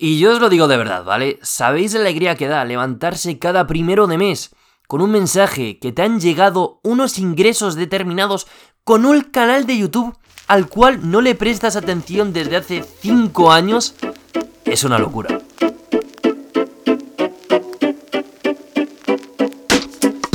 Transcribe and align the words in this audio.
Y 0.00 0.20
yo 0.20 0.32
os 0.32 0.40
lo 0.40 0.48
digo 0.48 0.68
de 0.68 0.76
verdad, 0.76 1.02
¿vale? 1.04 1.40
¿Sabéis 1.42 1.92
la 1.92 2.00
alegría 2.00 2.36
que 2.36 2.46
da 2.46 2.64
levantarse 2.64 3.40
cada 3.40 3.66
primero 3.66 4.06
de 4.06 4.16
mes 4.16 4.54
con 4.86 5.00
un 5.00 5.10
mensaje 5.10 5.80
que 5.80 5.90
te 5.90 6.02
han 6.02 6.20
llegado 6.20 6.78
unos 6.84 7.18
ingresos 7.18 7.74
determinados 7.74 8.46
con 8.84 9.04
un 9.04 9.22
canal 9.22 9.66
de 9.66 9.76
YouTube 9.76 10.16
al 10.46 10.68
cual 10.68 11.10
no 11.10 11.20
le 11.20 11.34
prestas 11.34 11.74
atención 11.74 12.32
desde 12.32 12.56
hace 12.56 12.84
5 13.00 13.50
años? 13.50 13.96
Es 14.64 14.84
una 14.84 15.00
locura. 15.00 15.40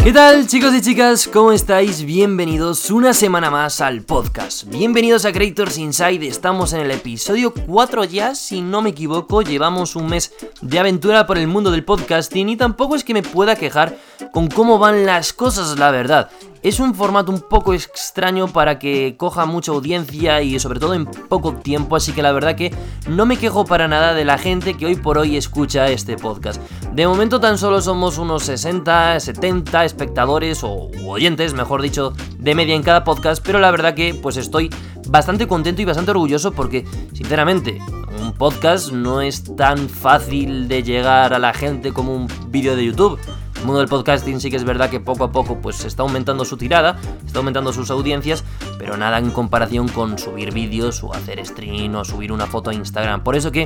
¿Qué 0.03 0.11
tal 0.11 0.47
chicos 0.47 0.73
y 0.75 0.81
chicas? 0.81 1.29
¿Cómo 1.31 1.53
estáis? 1.53 2.03
Bienvenidos 2.03 2.91
una 2.91 3.13
semana 3.13 3.49
más 3.49 3.79
al 3.79 4.01
podcast. 4.01 4.65
Bienvenidos 4.65 5.23
a 5.23 5.31
Creators 5.31 5.77
Inside. 5.77 6.27
Estamos 6.27 6.73
en 6.73 6.81
el 6.81 6.91
episodio 6.91 7.53
4 7.53 8.03
ya, 8.03 8.35
si 8.35 8.61
no 8.61 8.81
me 8.81 8.89
equivoco. 8.89 9.43
Llevamos 9.43 9.95
un 9.95 10.07
mes 10.07 10.33
de 10.61 10.77
aventura 10.77 11.25
por 11.25 11.37
el 11.37 11.47
mundo 11.47 11.71
del 11.71 11.85
podcasting 11.85 12.49
y 12.49 12.57
tampoco 12.57 12.97
es 12.97 13.05
que 13.05 13.13
me 13.13 13.23
pueda 13.23 13.55
quejar 13.55 13.97
con 14.31 14.47
cómo 14.47 14.79
van 14.79 15.05
las 15.05 15.33
cosas, 15.33 15.77
la 15.77 15.91
verdad. 15.91 16.29
Es 16.61 16.79
un 16.79 16.95
formato 16.95 17.31
un 17.31 17.41
poco 17.41 17.73
extraño 17.73 18.47
para 18.47 18.79
que 18.79 19.15
coja 19.17 19.45
mucha 19.45 19.73
audiencia 19.73 20.41
y 20.41 20.57
sobre 20.59 20.79
todo 20.79 20.93
en 20.93 21.05
poco 21.05 21.55
tiempo, 21.55 21.97
así 21.97 22.13
que 22.13 22.21
la 22.21 22.31
verdad 22.31 22.55
que 22.55 22.73
no 23.07 23.25
me 23.25 23.37
quejo 23.37 23.65
para 23.65 23.89
nada 23.89 24.13
de 24.13 24.23
la 24.23 24.37
gente 24.37 24.75
que 24.75 24.85
hoy 24.85 24.95
por 24.95 25.17
hoy 25.17 25.35
escucha 25.35 25.89
este 25.89 26.15
podcast. 26.15 26.61
De 26.93 27.05
momento 27.05 27.41
tan 27.41 27.57
solo 27.57 27.81
somos 27.81 28.17
unos 28.17 28.43
60, 28.43 29.19
70 29.19 29.83
espectadores 29.83 30.63
o 30.63 30.89
oyentes, 31.05 31.53
mejor 31.53 31.81
dicho, 31.81 32.13
de 32.37 32.55
media 32.55 32.75
en 32.75 32.83
cada 32.83 33.03
podcast, 33.03 33.45
pero 33.45 33.59
la 33.59 33.71
verdad 33.71 33.93
que 33.93 34.13
pues 34.13 34.37
estoy 34.37 34.69
bastante 35.07 35.47
contento 35.47 35.81
y 35.81 35.85
bastante 35.85 36.11
orgulloso 36.11 36.53
porque, 36.53 36.85
sinceramente, 37.13 37.79
un 38.21 38.33
podcast 38.33 38.91
no 38.91 39.21
es 39.21 39.55
tan 39.55 39.89
fácil 39.89 40.67
de 40.67 40.83
llegar 40.83 41.33
a 41.33 41.39
la 41.39 41.53
gente 41.53 41.91
como 41.91 42.15
un 42.15 42.27
vídeo 42.47 42.75
de 42.75 42.85
YouTube. 42.85 43.19
El 43.63 43.67
mundo 43.67 43.79
del 43.79 43.87
podcasting 43.87 44.41
sí 44.41 44.49
que 44.49 44.57
es 44.57 44.65
verdad 44.65 44.89
que 44.89 44.99
poco 44.99 45.23
a 45.23 45.31
poco 45.31 45.61
pues 45.61 45.85
está 45.85 46.03
aumentando 46.03 46.43
su 46.43 46.57
tirada, 46.57 46.99
está 47.25 47.39
aumentando 47.39 47.71
sus 47.71 47.89
audiencias, 47.91 48.43
pero 48.77 48.97
nada 48.97 49.19
en 49.19 49.31
comparación 49.31 49.87
con 49.87 50.19
subir 50.19 50.53
vídeos 50.53 51.01
o 51.01 51.13
hacer 51.13 51.43
stream 51.45 51.95
o 51.95 52.03
subir 52.03 52.33
una 52.33 52.45
foto 52.45 52.71
a 52.71 52.73
Instagram. 52.73 53.23
Por 53.23 53.37
eso 53.37 53.53
que 53.53 53.65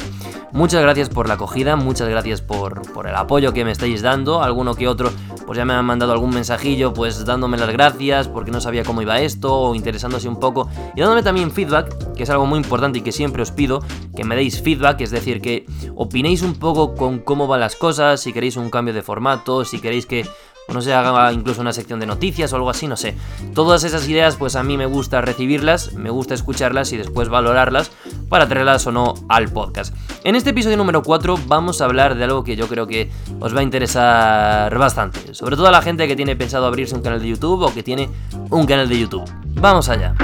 muchas 0.51 0.83
gracias 0.83 1.09
por 1.09 1.27
la 1.27 1.33
acogida, 1.33 1.75
muchas 1.77 2.07
gracias 2.09 2.43
por, 2.43 2.83
por 2.93 3.07
el 3.07 3.15
apoyo 3.15 3.53
que 3.53 3.65
me 3.65 3.71
estáis 3.71 4.03
dando, 4.03 4.43
alguno 4.43 4.75
que 4.75 4.87
otro 4.87 5.09
pues 5.47 5.57
ya 5.57 5.65
me 5.65 5.73
han 5.73 5.85
mandado 5.85 6.11
algún 6.11 6.31
mensajillo 6.31 6.93
pues 6.93 7.25
dándome 7.25 7.57
las 7.57 7.69
gracias 7.69 8.27
porque 8.27 8.51
no 8.51 8.59
sabía 8.59 8.83
cómo 8.83 9.01
iba 9.01 9.19
esto 9.21 9.55
o 9.55 9.75
interesándose 9.75 10.27
un 10.27 10.39
poco 10.39 10.69
y 10.93 10.99
dándome 10.99 11.23
también 11.23 11.51
feedback, 11.51 12.13
que 12.13 12.23
es 12.23 12.29
algo 12.29 12.45
muy 12.45 12.59
importante 12.59 12.99
y 12.99 13.01
que 13.01 13.13
siempre 13.13 13.41
os 13.41 13.51
pido, 13.51 13.81
que 14.15 14.25
me 14.25 14.35
deis 14.35 14.61
feedback, 14.61 15.01
es 15.01 15.09
decir, 15.09 15.41
que 15.41 15.65
opinéis 15.95 16.41
un 16.41 16.53
poco 16.53 16.95
con 16.95 17.19
cómo 17.19 17.47
van 17.47 17.61
las 17.61 17.77
cosas, 17.77 18.19
si 18.19 18.33
queréis 18.33 18.57
un 18.57 18.69
cambio 18.69 18.93
de 18.93 19.01
formato, 19.01 19.63
si 19.63 19.79
queréis 19.79 19.86
que 20.05 20.25
no 20.73 20.81
sé, 20.81 20.93
haga 20.93 21.31
incluso 21.31 21.61
una 21.61 21.71
sección 21.71 21.99
de 21.99 22.05
noticias 22.05 22.52
o 22.52 22.57
algo 22.57 22.69
así, 22.69 22.88
no 22.88 22.97
sé. 22.97 23.16
Todas 23.53 23.83
esas 23.83 24.07
ideas, 24.07 24.35
pues 24.35 24.55
a 24.55 24.63
mí 24.63 24.77
me 24.77 24.85
gusta 24.85 25.21
recibirlas, 25.21 25.93
me 25.93 26.09
gusta 26.09 26.33
escucharlas 26.33 26.91
y 26.91 26.97
después 26.97 27.30
valorarlas 27.30 27.91
para 28.27 28.47
traerlas 28.47 28.85
o 28.88 28.91
no 28.91 29.13
al 29.30 29.47
podcast. 29.49 29.95
En 30.25 30.35
este 30.35 30.49
episodio 30.49 30.75
número 30.75 31.03
4 31.03 31.39
vamos 31.47 31.80
a 31.80 31.85
hablar 31.85 32.15
de 32.15 32.25
algo 32.25 32.43
que 32.43 32.58
yo 32.58 32.67
creo 32.67 32.85
que 32.85 33.09
os 33.39 33.55
va 33.55 33.61
a 33.61 33.63
interesar 33.63 34.77
bastante, 34.77 35.33
sobre 35.33 35.55
todo 35.55 35.67
a 35.67 35.71
la 35.71 35.81
gente 35.81 36.08
que 36.08 36.17
tiene 36.17 36.35
pensado 36.35 36.65
abrirse 36.65 36.95
un 36.95 37.02
canal 37.02 37.21
de 37.21 37.30
YouTube 37.30 37.61
o 37.61 37.73
que 37.73 37.83
tiene 37.83 38.09
un 38.49 38.65
canal 38.65 38.89
de 38.89 38.99
YouTube. 38.99 39.23
Vamos 39.55 39.88
allá. 39.88 40.15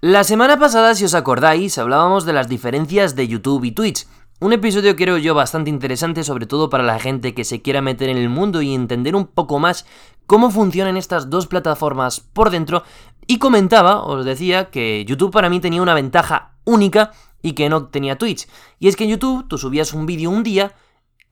La 0.00 0.24
semana 0.24 0.58
pasada, 0.58 0.94
si 0.94 1.04
os 1.04 1.14
acordáis, 1.14 1.76
hablábamos 1.76 2.24
de 2.24 2.32
las 2.32 2.48
diferencias 2.48 3.14
de 3.14 3.28
YouTube 3.28 3.64
y 3.64 3.72
Twitch. 3.72 4.06
Un 4.40 4.52
episodio 4.52 4.94
creo 4.94 5.18
yo 5.18 5.34
bastante 5.34 5.68
interesante, 5.68 6.22
sobre 6.22 6.46
todo 6.46 6.70
para 6.70 6.84
la 6.84 7.00
gente 7.00 7.34
que 7.34 7.42
se 7.42 7.60
quiera 7.60 7.82
meter 7.82 8.08
en 8.08 8.16
el 8.16 8.28
mundo 8.28 8.62
y 8.62 8.72
entender 8.72 9.16
un 9.16 9.26
poco 9.26 9.58
más 9.58 9.84
cómo 10.26 10.52
funcionan 10.52 10.96
estas 10.96 11.28
dos 11.28 11.48
plataformas 11.48 12.20
por 12.20 12.50
dentro. 12.50 12.84
Y 13.26 13.40
comentaba, 13.40 14.04
os 14.04 14.24
decía, 14.24 14.70
que 14.70 15.04
YouTube 15.04 15.32
para 15.32 15.50
mí 15.50 15.58
tenía 15.58 15.82
una 15.82 15.92
ventaja 15.92 16.52
única 16.64 17.10
y 17.42 17.54
que 17.54 17.68
no 17.68 17.86
tenía 17.86 18.16
Twitch. 18.16 18.46
Y 18.78 18.86
es 18.86 18.94
que 18.94 19.04
en 19.04 19.10
YouTube 19.10 19.48
tú 19.48 19.58
subías 19.58 19.92
un 19.92 20.06
vídeo 20.06 20.30
un 20.30 20.44
día 20.44 20.72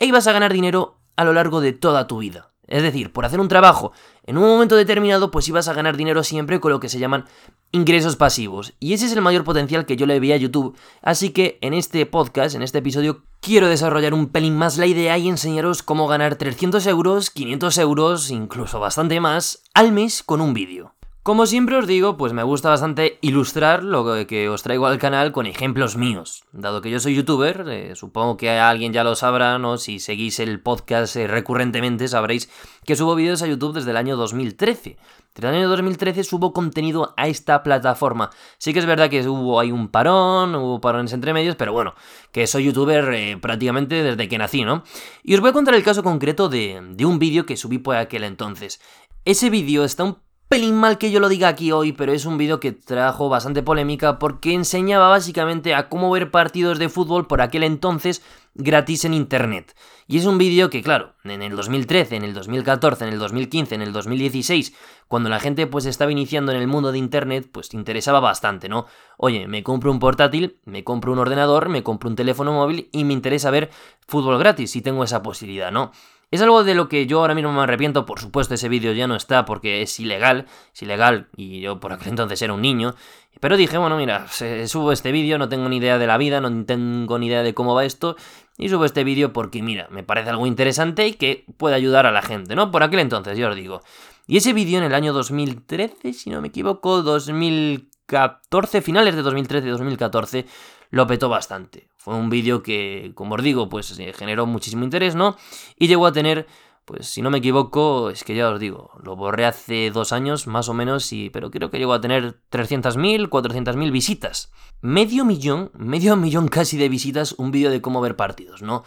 e 0.01 0.07
ibas 0.07 0.27
a 0.27 0.33
ganar 0.33 0.53
dinero 0.53 0.99
a 1.15 1.25
lo 1.25 1.33
largo 1.33 1.61
de 1.61 1.73
toda 1.73 2.09
tu 2.09 2.19
vida. 2.19 2.51
Es 2.67 2.83
decir, 2.83 3.13
por 3.13 3.25
hacer 3.25 3.39
un 3.39 3.47
trabajo 3.47 3.93
en 4.27 4.39
un 4.39 4.45
momento 4.45 4.77
determinado, 4.77 5.31
pues 5.31 5.49
ibas 5.49 5.69
a 5.69 5.73
ganar 5.73 5.97
dinero 5.97 6.25
siempre 6.25 6.61
con 6.61 6.73
lo 6.73 6.81
que 6.81 6.89
se 6.89 6.99
llaman 6.99 7.25
ingresos 7.71 8.17
pasivos. 8.17 8.75
Y 8.81 8.93
ese 8.93 9.07
es 9.07 9.13
el 9.13 9.23
mayor 9.23 9.45
potencial 9.45 9.87
que 9.87 9.97
yo 9.97 10.07
le 10.07 10.19
veía 10.19 10.35
a 10.35 10.39
YouTube. 10.39 10.77
Así 11.01 11.31
que 11.31 11.59
en 11.61 11.75
este 11.75 12.05
podcast, 12.07 12.55
en 12.57 12.63
este 12.63 12.79
episodio, 12.79 13.23
quiero 13.41 13.69
desarrollar 13.69 14.15
un 14.15 14.29
pelín 14.29 14.57
más 14.57 14.79
la 14.79 14.87
idea 14.87 15.17
y 15.17 15.29
enseñaros 15.29 15.83
cómo 15.83 16.09
ganar 16.09 16.37
300 16.37 16.87
euros, 16.89 17.31
500 17.31 17.79
euros, 17.79 18.31
incluso 18.31 18.81
bastante 18.81 19.21
más, 19.21 19.63
al 19.75 19.93
mes 19.93 20.23
con 20.23 20.41
un 20.41 20.55
vídeo. 20.55 20.96
Como 21.27 21.45
siempre 21.47 21.75
os 21.75 21.89
digo, 21.89 22.17
pues 22.17 22.33
me 22.33 22.45
gusta 22.45 22.69
bastante 22.69 23.19
ilustrar 23.21 23.83
lo 23.83 24.25
que 24.29 24.49
os 24.49 24.63
traigo 24.63 24.87
al 24.87 24.99
canal 24.99 25.33
con 25.33 25.47
ejemplos 25.47 25.97
míos. 25.97 26.45
Dado 26.53 26.81
que 26.81 26.89
yo 26.89 27.01
soy 27.01 27.17
youtuber, 27.17 27.65
eh, 27.69 27.97
supongo 27.97 28.37
que 28.37 28.49
alguien 28.61 28.93
ya 28.93 29.03
lo 29.03 29.17
sabrá, 29.17 29.59
¿no? 29.59 29.77
Si 29.77 29.99
seguís 29.99 30.39
el 30.39 30.61
podcast 30.61 31.17
eh, 31.17 31.27
recurrentemente 31.27 32.07
sabréis 32.07 32.49
que 32.85 32.95
subo 32.95 33.17
vídeos 33.17 33.43
a 33.43 33.49
YouTube 33.49 33.75
desde 33.75 33.91
el 33.91 33.97
año 33.97 34.17
2013. 34.17 34.99
Desde 35.35 35.49
el 35.49 35.55
año 35.57 35.69
2013 35.69 36.23
subo 36.23 36.53
contenido 36.53 37.13
a 37.17 37.27
esta 37.27 37.65
plataforma. 37.65 38.31
Sí 38.59 38.73
que 38.73 38.79
es 38.79 38.87
verdad 38.87 39.11
que 39.11 39.29
hubo 39.29 39.59
ahí 39.59 39.73
un 39.73 39.89
parón, 39.89 40.55
hubo 40.55 40.81
parones 40.81 41.13
entre 41.13 41.35
medios, 41.35 41.57
pero 41.57 41.73
bueno, 41.73 41.97
que 42.31 42.47
soy 42.47 42.67
youtuber 42.67 43.13
eh, 43.13 43.37
prácticamente 43.37 44.05
desde 44.05 44.29
que 44.29 44.39
nací, 44.39 44.65
¿no? 44.65 44.85
Y 45.25 45.35
os 45.35 45.41
voy 45.41 45.51
a 45.51 45.55
contar 45.55 45.75
el 45.75 45.83
caso 45.83 46.05
concreto 46.05 46.49
de, 46.49 46.81
de 46.89 47.05
un 47.05 47.19
vídeo 47.19 47.47
que 47.47 47.57
subí 47.57 47.79
por 47.79 47.97
aquel 47.97 48.23
entonces. 48.23 48.81
Ese 49.25 49.51
vídeo 49.51 49.83
está 49.83 50.05
un 50.05 50.19
pelín 50.49 50.77
mal 50.77 50.97
que 50.99 51.11
yo 51.11 51.21
lo 51.21 51.29
diga 51.29 51.49
aquí 51.49 51.73
hoy, 51.73 51.93
pero 51.93 52.13
es 52.13 52.25
un 52.25 52.39
vídeo 52.39 52.61
que 52.61 52.73
trajo 52.73 53.29
bastante 53.29 53.63
polémica 53.63 54.19
porque 54.19 54.55
enseñaba 54.55 55.09
básicamente 55.09 55.75
a 55.75 55.89
cómo 55.89 56.11
ver 56.11 56.31
partidos 56.31 56.79
de 56.79 56.89
fútbol 56.89 57.27
por 57.27 57.41
aquel 57.41 57.65
entonces 57.65 58.23
gratis 58.55 59.05
en 59.05 59.13
internet. 59.13 59.77
Y 60.07 60.19
es 60.19 60.25
un 60.25 60.39
vídeo 60.39 60.71
que, 60.71 60.83
claro, 60.83 61.15
en 61.25 61.43
el 61.43 61.57
2013, 61.57 62.17
en 62.17 62.25
el 62.25 62.33
2014, 62.33 63.07
en 63.07 63.13
el 63.13 63.19
2015, 63.19 63.75
en 63.75 63.83
el 63.83 63.93
2016, 63.93 64.73
cuando 65.09 65.29
la 65.29 65.41
gente 65.41 65.67
pues 65.67 65.85
estaba 65.85 66.13
iniciando 66.13 66.53
en 66.53 66.59
el 66.59 66.69
mundo 66.69 66.93
de 66.93 66.99
internet, 66.99 67.49
pues 67.51 67.71
te 67.71 67.77
interesaba 67.77 68.21
bastante, 68.21 68.69
¿no? 68.69 68.87
Oye, 69.17 69.49
me 69.49 69.65
compro 69.65 69.91
un 69.91 69.99
portátil, 69.99 70.61
me 70.65 70.85
compro 70.85 71.13
un 71.13 71.19
ordenador, 71.19 71.69
me 71.69 71.83
compro 71.83 72.09
un 72.09 72.17
teléfono 72.17 72.53
móvil 72.53 72.89
y 72.93 73.05
me 73.05 73.15
interesa 73.15 73.51
ver 73.51 73.71
fútbol 74.07 74.39
gratis 74.39 74.71
si 74.71 74.81
tengo 74.81 75.03
esa 75.03 75.23
posibilidad, 75.23 75.73
¿no? 75.73 75.91
Es 76.31 76.43
algo 76.43 76.65
de 76.65 76.75
lo 76.75 76.89
que 76.89 77.07
yo 77.07 77.21
ahora 77.21 77.35
mismo 77.35 77.53
me 77.53 77.63
arrepiento, 77.63 78.05
por 78.05 78.19
supuesto 78.19 78.55
ese 78.55 78.69
vídeo 78.69 78.93
ya 78.93 79.07
no 79.07 79.15
está 79.15 79.45
porque 79.45 79.83
es 79.83 80.01
ilegal, 80.01 80.47
es 80.75 80.83
ilegal 80.83 81.29
y 81.37 81.61
yo 81.61 81.79
por 81.79 81.93
aquel 81.93 82.09
entonces 82.11 82.43
era 82.43 82.53
un 82.53 82.63
niño, 82.63 82.95
pero 83.41 83.57
dije, 83.57 83.79
bueno, 83.79 83.97
mira, 83.97 84.27
subo 84.29 84.93
este 84.93 85.13
vídeo, 85.13 85.39
no 85.39 85.49
tengo 85.49 85.69
ni 85.69 85.77
idea 85.77 85.99
de 85.99 86.07
la 86.07 86.19
vida, 86.19 86.41
no 86.41 86.65
tengo 86.65 87.19
ni 87.19 87.27
idea 87.27 87.43
de 87.43 87.55
cómo 87.55 87.75
va 87.75 87.85
esto, 87.85 88.17
y 88.57 88.69
subo 88.69 88.87
este 88.87 89.05
vídeo 89.05 89.33
porque, 89.33 89.63
mira, 89.63 89.89
me 89.91 90.03
parece 90.03 90.31
algo 90.31 90.47
interesante 90.47 91.07
y 91.07 91.13
que 91.13 91.45
puede 91.59 91.77
ayudar 91.77 92.07
a 92.07 92.13
la 92.13 92.23
gente, 92.23 92.57
¿no? 92.57 92.71
Por 92.71 92.83
aquel 92.83 93.01
entonces, 93.01 93.37
yo 93.37 93.51
os 93.51 93.57
digo. 93.57 93.83
Y 94.27 94.39
ese 94.39 94.55
vídeo 94.55 94.79
en 94.79 94.85
el 94.85 94.95
año 94.95 95.13
2013, 95.13 96.15
si 96.15 96.31
no 96.31 96.41
me 96.41 96.49
equivoco, 96.49 97.03
2014, 97.03 98.81
finales 98.81 99.15
de 99.15 99.23
2013-2014, 99.23 100.47
lo 100.91 101.07
petó 101.07 101.29
bastante. 101.29 101.89
Fue 102.07 102.15
un 102.15 102.31
vídeo 102.31 102.63
que, 102.63 103.11
como 103.17 103.35
os 103.35 103.43
digo, 103.43 103.69
pues 103.69 103.93
generó 104.15 104.47
muchísimo 104.47 104.85
interés, 104.85 105.17
¿no? 105.17 105.37
Y 105.77 105.89
llegó 105.89 106.07
a 106.07 106.13
tener, 106.13 106.47
pues 106.85 107.09
si 107.09 107.21
no 107.21 107.33
me 107.33 107.39
equivoco, 107.39 108.11
es 108.11 108.23
que 108.23 108.37
ya 108.37 108.49
os 108.49 108.61
digo, 108.61 108.93
lo 109.03 109.17
borré 109.17 109.45
hace 109.45 109.91
dos 109.91 110.13
años 110.13 110.47
más 110.47 110.69
o 110.69 110.73
menos, 110.73 111.13
y, 111.13 111.31
pero 111.31 111.51
creo 111.51 111.69
que 111.69 111.81
llegó 111.81 111.95
a 111.95 112.01
tener 112.01 112.39
300.000, 112.53 113.29
400.000 113.29 113.91
visitas. 113.91 114.53
Medio 114.81 115.25
millón, 115.25 115.73
medio 115.75 116.15
millón 116.15 116.47
casi 116.47 116.77
de 116.77 116.89
visitas, 116.89 117.35
un 117.39 117.51
vídeo 117.51 117.73
de 117.73 117.81
cómo 117.81 118.01
ver 118.01 118.15
partidos, 118.15 118.63
¿no? 118.63 118.85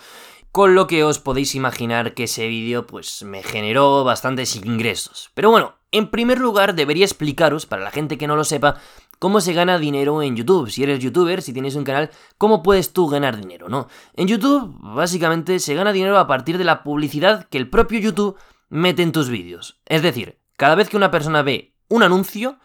Con 0.51 0.73
lo 0.73 0.87
que 0.87 1.03
os 1.03 1.19
podéis 1.19 1.53
imaginar 1.53 2.15
que 2.15 2.23
ese 2.23 2.47
vídeo 2.47 2.87
pues 2.87 3.21
me 3.23 3.43
generó 3.43 4.03
bastantes 4.03 4.55
ingresos. 4.55 5.29
Pero 5.35 5.51
bueno, 5.51 5.75
en 5.91 6.09
primer 6.09 6.39
lugar 6.39 6.73
debería 6.73 7.05
explicaros, 7.05 7.67
para 7.67 7.83
la 7.83 7.91
gente 7.91 8.17
que 8.17 8.25
no 8.25 8.35
lo 8.35 8.43
sepa, 8.43 8.77
cómo 9.19 9.41
se 9.41 9.53
gana 9.53 9.77
dinero 9.77 10.23
en 10.23 10.35
YouTube. 10.35 10.71
Si 10.71 10.81
eres 10.81 10.99
youtuber, 10.99 11.43
si 11.43 11.53
tienes 11.53 11.75
un 11.75 11.83
canal, 11.83 12.09
¿cómo 12.39 12.63
puedes 12.63 12.93
tú 12.93 13.07
ganar 13.07 13.37
dinero, 13.37 13.69
no? 13.69 13.87
En 14.15 14.27
YouTube, 14.27 14.75
básicamente, 14.81 15.59
se 15.59 15.75
gana 15.75 15.91
dinero 15.91 16.17
a 16.17 16.25
partir 16.25 16.57
de 16.57 16.63
la 16.63 16.81
publicidad 16.81 17.47
que 17.49 17.59
el 17.59 17.69
propio 17.69 17.99
YouTube 17.99 18.37
mete 18.69 19.03
en 19.03 19.11
tus 19.11 19.29
vídeos. 19.29 19.79
Es 19.85 20.01
decir, 20.01 20.39
cada 20.57 20.75
vez 20.75 20.89
que 20.89 20.97
una 20.97 21.11
persona 21.11 21.43
ve 21.43 21.75
un 21.89 22.01
anuncio, 22.01 22.57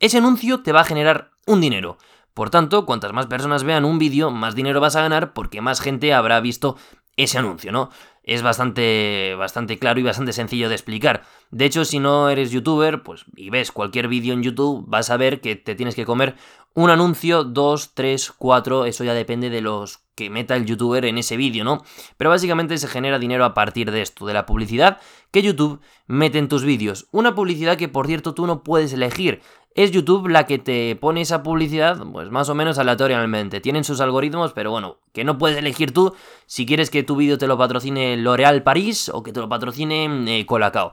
ese 0.00 0.18
anuncio 0.18 0.62
te 0.62 0.72
va 0.72 0.80
a 0.80 0.84
generar 0.84 1.30
un 1.46 1.60
dinero. 1.60 1.96
Por 2.34 2.48
tanto, 2.50 2.86
cuantas 2.86 3.12
más 3.12 3.26
personas 3.26 3.64
vean 3.64 3.84
un 3.84 3.98
vídeo, 3.98 4.30
más 4.30 4.54
dinero 4.54 4.80
vas 4.80 4.96
a 4.96 5.02
ganar 5.02 5.32
porque 5.32 5.60
más 5.60 5.80
gente 5.80 6.14
habrá 6.14 6.40
visto 6.40 6.76
ese 7.16 7.38
anuncio, 7.38 7.72
¿no? 7.72 7.90
Es 8.22 8.42
bastante, 8.42 9.34
bastante 9.36 9.78
claro 9.78 9.98
y 9.98 10.02
bastante 10.02 10.32
sencillo 10.32 10.68
de 10.68 10.74
explicar. 10.74 11.24
De 11.50 11.64
hecho, 11.64 11.84
si 11.84 11.98
no 11.98 12.28
eres 12.28 12.50
youtuber, 12.50 13.02
pues 13.02 13.24
y 13.34 13.50
ves 13.50 13.72
cualquier 13.72 14.08
vídeo 14.08 14.34
en 14.34 14.42
YouTube, 14.42 14.84
vas 14.86 15.10
a 15.10 15.16
ver 15.16 15.40
que 15.40 15.56
te 15.56 15.74
tienes 15.74 15.94
que 15.94 16.06
comer 16.06 16.36
un 16.74 16.90
anuncio, 16.90 17.44
dos, 17.44 17.94
tres, 17.94 18.30
cuatro, 18.30 18.84
eso 18.84 19.04
ya 19.04 19.14
depende 19.14 19.50
de 19.50 19.60
los 19.60 20.04
que 20.20 20.28
meta 20.28 20.54
el 20.54 20.66
youtuber 20.66 21.06
en 21.06 21.16
ese 21.16 21.38
vídeo, 21.38 21.64
¿no? 21.64 21.82
Pero 22.18 22.28
básicamente 22.28 22.76
se 22.76 22.88
genera 22.88 23.18
dinero 23.18 23.46
a 23.46 23.54
partir 23.54 23.90
de 23.90 24.02
esto, 24.02 24.26
de 24.26 24.34
la 24.34 24.44
publicidad 24.44 25.00
que 25.30 25.40
YouTube 25.40 25.80
mete 26.06 26.36
en 26.36 26.48
tus 26.48 26.62
vídeos. 26.62 27.08
Una 27.10 27.34
publicidad 27.34 27.78
que, 27.78 27.88
por 27.88 28.06
cierto, 28.06 28.34
tú 28.34 28.46
no 28.46 28.62
puedes 28.62 28.92
elegir 28.92 29.40
es 29.74 29.92
YouTube 29.92 30.28
la 30.28 30.44
que 30.44 30.58
te 30.58 30.94
pone 30.96 31.22
esa 31.22 31.42
publicidad, 31.42 32.04
pues 32.12 32.30
más 32.30 32.50
o 32.50 32.54
menos 32.54 32.76
aleatoriamente. 32.78 33.62
Tienen 33.62 33.82
sus 33.82 34.00
algoritmos, 34.00 34.52
pero 34.52 34.70
bueno, 34.70 34.98
que 35.14 35.24
no 35.24 35.38
puedes 35.38 35.56
elegir 35.56 35.94
tú 35.94 36.14
si 36.44 36.66
quieres 36.66 36.90
que 36.90 37.02
tu 37.02 37.16
vídeo 37.16 37.38
te 37.38 37.46
lo 37.46 37.56
patrocine 37.56 38.18
L'Oréal 38.18 38.62
París 38.62 39.08
o 39.08 39.22
que 39.22 39.32
te 39.32 39.40
lo 39.40 39.48
patrocine 39.48 40.40
eh, 40.40 40.44
Colacao. 40.44 40.92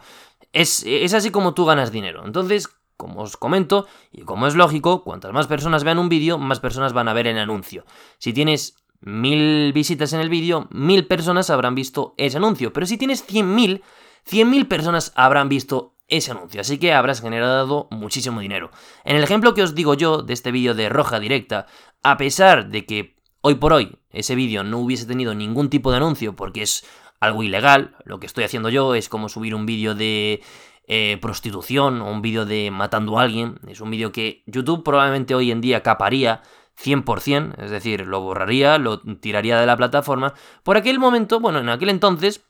Es, 0.53 0.85
es 0.85 1.13
así 1.13 1.31
como 1.31 1.53
tú 1.53 1.65
ganas 1.65 1.91
dinero. 1.91 2.23
Entonces, 2.23 2.69
como 2.95 3.21
os 3.21 3.35
comento, 3.35 3.87
y 4.11 4.21
como 4.21 4.47
es 4.47 4.55
lógico, 4.55 5.03
cuantas 5.03 5.33
más 5.33 5.47
personas 5.47 5.83
vean 5.83 5.99
un 5.99 6.07
vídeo, 6.07 6.37
más 6.37 6.59
personas 6.59 6.93
van 6.93 7.07
a 7.07 7.13
ver 7.13 7.27
el 7.27 7.37
anuncio. 7.37 7.83
Si 8.19 8.31
tienes 8.31 8.75
mil 9.01 9.71
visitas 9.73 10.13
en 10.13 10.19
el 10.19 10.29
vídeo, 10.29 10.67
mil 10.71 11.07
personas 11.07 11.49
habrán 11.49 11.75
visto 11.75 12.13
ese 12.17 12.37
anuncio. 12.37 12.73
Pero 12.73 12.85
si 12.85 12.97
tienes 12.97 13.23
cien 13.23 13.53
mil, 13.53 13.83
cien 14.23 14.49
mil 14.49 14.67
personas 14.67 15.13
habrán 15.15 15.49
visto 15.49 15.95
ese 16.07 16.31
anuncio, 16.31 16.61
así 16.61 16.77
que 16.77 16.93
habrás 16.93 17.21
generado 17.21 17.87
muchísimo 17.91 18.39
dinero. 18.39 18.71
En 19.03 19.17
el 19.17 19.23
ejemplo 19.23 19.53
que 19.53 19.63
os 19.63 19.75
digo 19.75 19.93
yo 19.93 20.21
de 20.21 20.33
este 20.33 20.51
vídeo 20.51 20.73
de 20.73 20.87
roja 20.87 21.19
directa, 21.19 21.67
a 22.01 22.15
pesar 22.15 22.69
de 22.69 22.85
que 22.85 23.17
hoy 23.41 23.55
por 23.55 23.73
hoy 23.73 23.97
ese 24.09 24.35
vídeo 24.35 24.63
no 24.63 24.79
hubiese 24.79 25.05
tenido 25.05 25.35
ningún 25.35 25.69
tipo 25.69 25.91
de 25.91 25.97
anuncio 25.97 26.33
porque 26.33 26.61
es 26.61 26.85
algo 27.19 27.43
ilegal, 27.43 27.97
lo 28.05 28.19
que 28.19 28.25
estoy 28.25 28.45
haciendo 28.45 28.69
yo 28.69 28.95
es 28.95 29.09
como 29.09 29.27
subir 29.27 29.53
un 29.53 29.65
vídeo 29.65 29.95
de 29.95 30.41
eh, 30.87 31.17
prostitución 31.21 32.01
o 32.01 32.09
un 32.09 32.21
vídeo 32.21 32.45
de 32.45 32.71
matando 32.71 33.19
a 33.19 33.23
alguien, 33.23 33.59
es 33.67 33.81
un 33.81 33.91
vídeo 33.91 34.13
que 34.13 34.43
YouTube 34.45 34.83
probablemente 34.83 35.35
hoy 35.35 35.51
en 35.51 35.59
día 35.59 35.83
caparía 35.83 36.41
100%, 36.77 37.55
es 37.63 37.71
decir, 37.71 38.05
lo 38.07 38.21
borraría, 38.21 38.77
lo 38.77 38.99
tiraría 38.99 39.59
de 39.59 39.65
la 39.65 39.77
plataforma. 39.77 40.33
Por 40.63 40.77
aquel 40.77 40.99
momento, 40.99 41.39
bueno, 41.39 41.59
en 41.59 41.69
aquel 41.69 41.89
entonces 41.89 42.47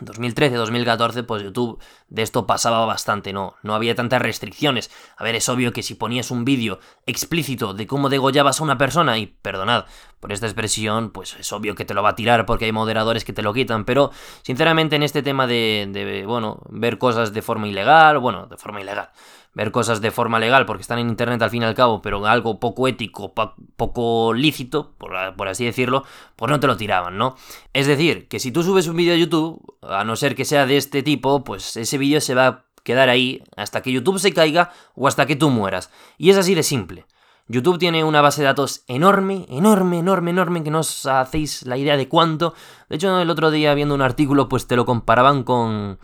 2013, 0.00 0.56
2014, 0.56 1.22
pues 1.24 1.42
YouTube 1.42 1.78
de 2.08 2.22
esto 2.22 2.46
pasaba 2.46 2.84
bastante, 2.86 3.32
¿no? 3.32 3.54
No 3.62 3.74
había 3.74 3.94
tantas 3.94 4.22
restricciones. 4.22 4.90
A 5.16 5.24
ver, 5.24 5.34
es 5.34 5.48
obvio 5.48 5.72
que 5.72 5.82
si 5.82 5.94
ponías 5.94 6.30
un 6.30 6.44
vídeo 6.44 6.80
explícito 7.06 7.74
de 7.74 7.86
cómo 7.86 8.08
degollabas 8.08 8.60
a 8.60 8.64
una 8.64 8.78
persona, 8.78 9.18
y 9.18 9.26
perdonad 9.26 9.84
por 10.18 10.32
esta 10.32 10.46
expresión, 10.46 11.10
pues 11.10 11.36
es 11.38 11.52
obvio 11.52 11.74
que 11.74 11.84
te 11.84 11.94
lo 11.94 12.02
va 12.02 12.10
a 12.10 12.14
tirar 12.14 12.46
porque 12.46 12.66
hay 12.66 12.72
moderadores 12.72 13.24
que 13.24 13.32
te 13.32 13.42
lo 13.42 13.52
quitan, 13.52 13.84
pero 13.84 14.10
sinceramente 14.42 14.96
en 14.96 15.02
este 15.02 15.22
tema 15.22 15.46
de, 15.46 15.88
de 15.90 16.24
bueno, 16.26 16.60
ver 16.70 16.98
cosas 16.98 17.32
de 17.32 17.42
forma 17.42 17.68
ilegal, 17.68 18.18
bueno, 18.18 18.46
de 18.46 18.56
forma 18.56 18.80
ilegal, 18.80 19.10
ver 19.54 19.72
cosas 19.72 20.00
de 20.00 20.10
forma 20.10 20.38
legal 20.38 20.66
porque 20.66 20.82
están 20.82 20.98
en 20.98 21.08
internet 21.08 21.42
al 21.42 21.50
fin 21.50 21.62
y 21.62 21.64
al 21.64 21.74
cabo, 21.74 22.02
pero 22.02 22.24
algo 22.26 22.60
poco 22.60 22.86
ético, 22.88 23.34
poco 23.76 24.32
lícito, 24.32 24.92
por, 24.98 25.12
por, 25.36 25.48
así 25.48 25.64
decirlo, 25.64 26.04
pues 26.36 26.50
no 26.50 26.60
te 26.60 26.66
lo 26.66 26.76
tiraban, 26.76 27.18
¿no? 27.18 27.36
Es 27.72 27.86
decir, 27.86 28.28
que 28.28 28.38
si 28.38 28.52
tú 28.52 28.62
subes 28.62 28.86
un 28.86 28.96
vídeo 28.96 29.14
a 29.14 29.16
YouTube, 29.16 29.76
a 29.82 30.04
no 30.04 30.16
ser 30.16 30.34
que 30.34 30.44
sea 30.44 30.66
de 30.66 30.76
este 30.76 31.02
tipo, 31.02 31.44
pues 31.44 31.76
ese 31.76 31.98
vídeo 31.98 32.20
se 32.20 32.34
va 32.34 32.46
a 32.46 32.64
quedar 32.84 33.08
ahí 33.08 33.42
hasta 33.56 33.82
que 33.82 33.92
YouTube 33.92 34.18
se 34.18 34.32
caiga 34.32 34.72
o 34.94 35.08
hasta 35.08 35.26
que 35.26 35.36
tú 35.36 35.50
mueras. 35.50 35.90
Y 36.16 36.30
es 36.30 36.36
así 36.36 36.54
de 36.54 36.62
simple. 36.62 37.06
YouTube 37.48 37.78
tiene 37.78 38.04
una 38.04 38.20
base 38.20 38.42
de 38.42 38.46
datos 38.46 38.84
enorme, 38.86 39.44
enorme, 39.48 39.98
enorme, 39.98 40.30
enorme, 40.30 40.62
que 40.62 40.70
no 40.70 40.80
os 40.80 41.04
hacéis 41.06 41.66
la 41.66 41.76
idea 41.76 41.96
de 41.96 42.08
cuánto. 42.08 42.54
De 42.88 42.94
hecho, 42.94 43.20
el 43.20 43.28
otro 43.28 43.50
día 43.50 43.74
viendo 43.74 43.94
un 43.94 44.02
artículo, 44.02 44.48
pues 44.48 44.68
te 44.68 44.76
lo 44.76 44.86
comparaban 44.86 45.42
con 45.42 45.98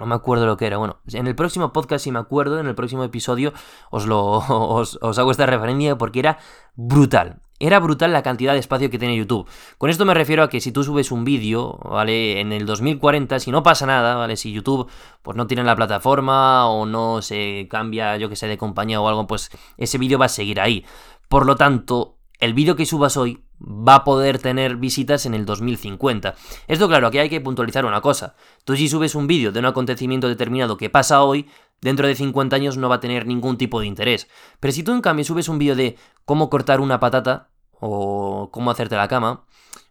no 0.00 0.06
me 0.06 0.14
acuerdo 0.14 0.46
lo 0.46 0.56
que 0.56 0.66
era. 0.66 0.78
Bueno, 0.78 0.98
en 1.12 1.26
el 1.26 1.34
próximo 1.34 1.72
podcast, 1.72 2.04
si 2.04 2.12
me 2.12 2.18
acuerdo, 2.18 2.58
en 2.58 2.66
el 2.66 2.74
próximo 2.74 3.04
episodio, 3.04 3.52
os, 3.90 4.06
lo, 4.06 4.22
os, 4.48 4.98
hago 5.18 5.30
esta 5.30 5.46
referencia 5.46 5.96
porque 5.96 6.20
era 6.20 6.38
brutal. 6.74 7.40
Era 7.58 7.78
brutal 7.78 8.12
la 8.12 8.22
cantidad 8.22 8.52
de 8.52 8.58
espacio 8.58 8.90
que 8.90 8.98
tiene 8.98 9.16
YouTube. 9.16 9.48
Con 9.78 9.88
esto 9.88 10.04
me 10.04 10.12
refiero 10.12 10.42
a 10.42 10.50
que 10.50 10.60
si 10.60 10.72
tú 10.72 10.84
subes 10.84 11.10
un 11.10 11.24
vídeo, 11.24 11.78
¿vale? 11.84 12.40
En 12.40 12.52
el 12.52 12.66
2040, 12.66 13.40
si 13.40 13.50
no 13.50 13.62
pasa 13.62 13.86
nada, 13.86 14.14
¿vale? 14.16 14.36
Si 14.36 14.52
YouTube 14.52 14.90
pues 15.22 15.38
no 15.38 15.46
tiene 15.46 15.64
la 15.64 15.74
plataforma 15.74 16.68
o 16.68 16.84
no 16.84 17.22
se 17.22 17.66
cambia, 17.70 18.18
yo 18.18 18.28
que 18.28 18.36
sé, 18.36 18.46
de 18.46 18.58
compañía 18.58 19.00
o 19.00 19.08
algo, 19.08 19.26
pues 19.26 19.50
ese 19.78 19.96
vídeo 19.96 20.18
va 20.18 20.26
a 20.26 20.28
seguir 20.28 20.60
ahí. 20.60 20.84
Por 21.28 21.46
lo 21.46 21.56
tanto, 21.56 22.15
el 22.40 22.54
vídeo 22.54 22.76
que 22.76 22.86
subas 22.86 23.16
hoy 23.16 23.42
va 23.60 23.96
a 23.96 24.04
poder 24.04 24.38
tener 24.38 24.76
visitas 24.76 25.26
en 25.26 25.34
el 25.34 25.46
2050. 25.46 26.34
Esto 26.68 26.88
claro, 26.88 27.06
aquí 27.06 27.18
hay 27.18 27.28
que 27.28 27.40
puntualizar 27.40 27.84
una 27.84 28.00
cosa. 28.00 28.34
Tú 28.64 28.76
si 28.76 28.88
subes 28.88 29.14
un 29.14 29.26
vídeo 29.26 29.52
de 29.52 29.60
un 29.60 29.66
acontecimiento 29.66 30.28
determinado 30.28 30.76
que 30.76 30.90
pasa 30.90 31.22
hoy, 31.22 31.48
dentro 31.80 32.06
de 32.06 32.14
50 32.14 32.56
años 32.56 32.76
no 32.76 32.88
va 32.88 32.96
a 32.96 33.00
tener 33.00 33.26
ningún 33.26 33.56
tipo 33.56 33.80
de 33.80 33.86
interés. 33.86 34.28
Pero 34.60 34.72
si 34.72 34.82
tú 34.82 34.92
en 34.92 35.00
cambio 35.00 35.24
subes 35.24 35.48
un 35.48 35.58
vídeo 35.58 35.76
de 35.76 35.96
cómo 36.24 36.50
cortar 36.50 36.80
una 36.80 37.00
patata 37.00 37.50
o 37.80 38.50
cómo 38.52 38.70
hacerte 38.70 38.96
la 38.96 39.08
cama, 39.08 39.44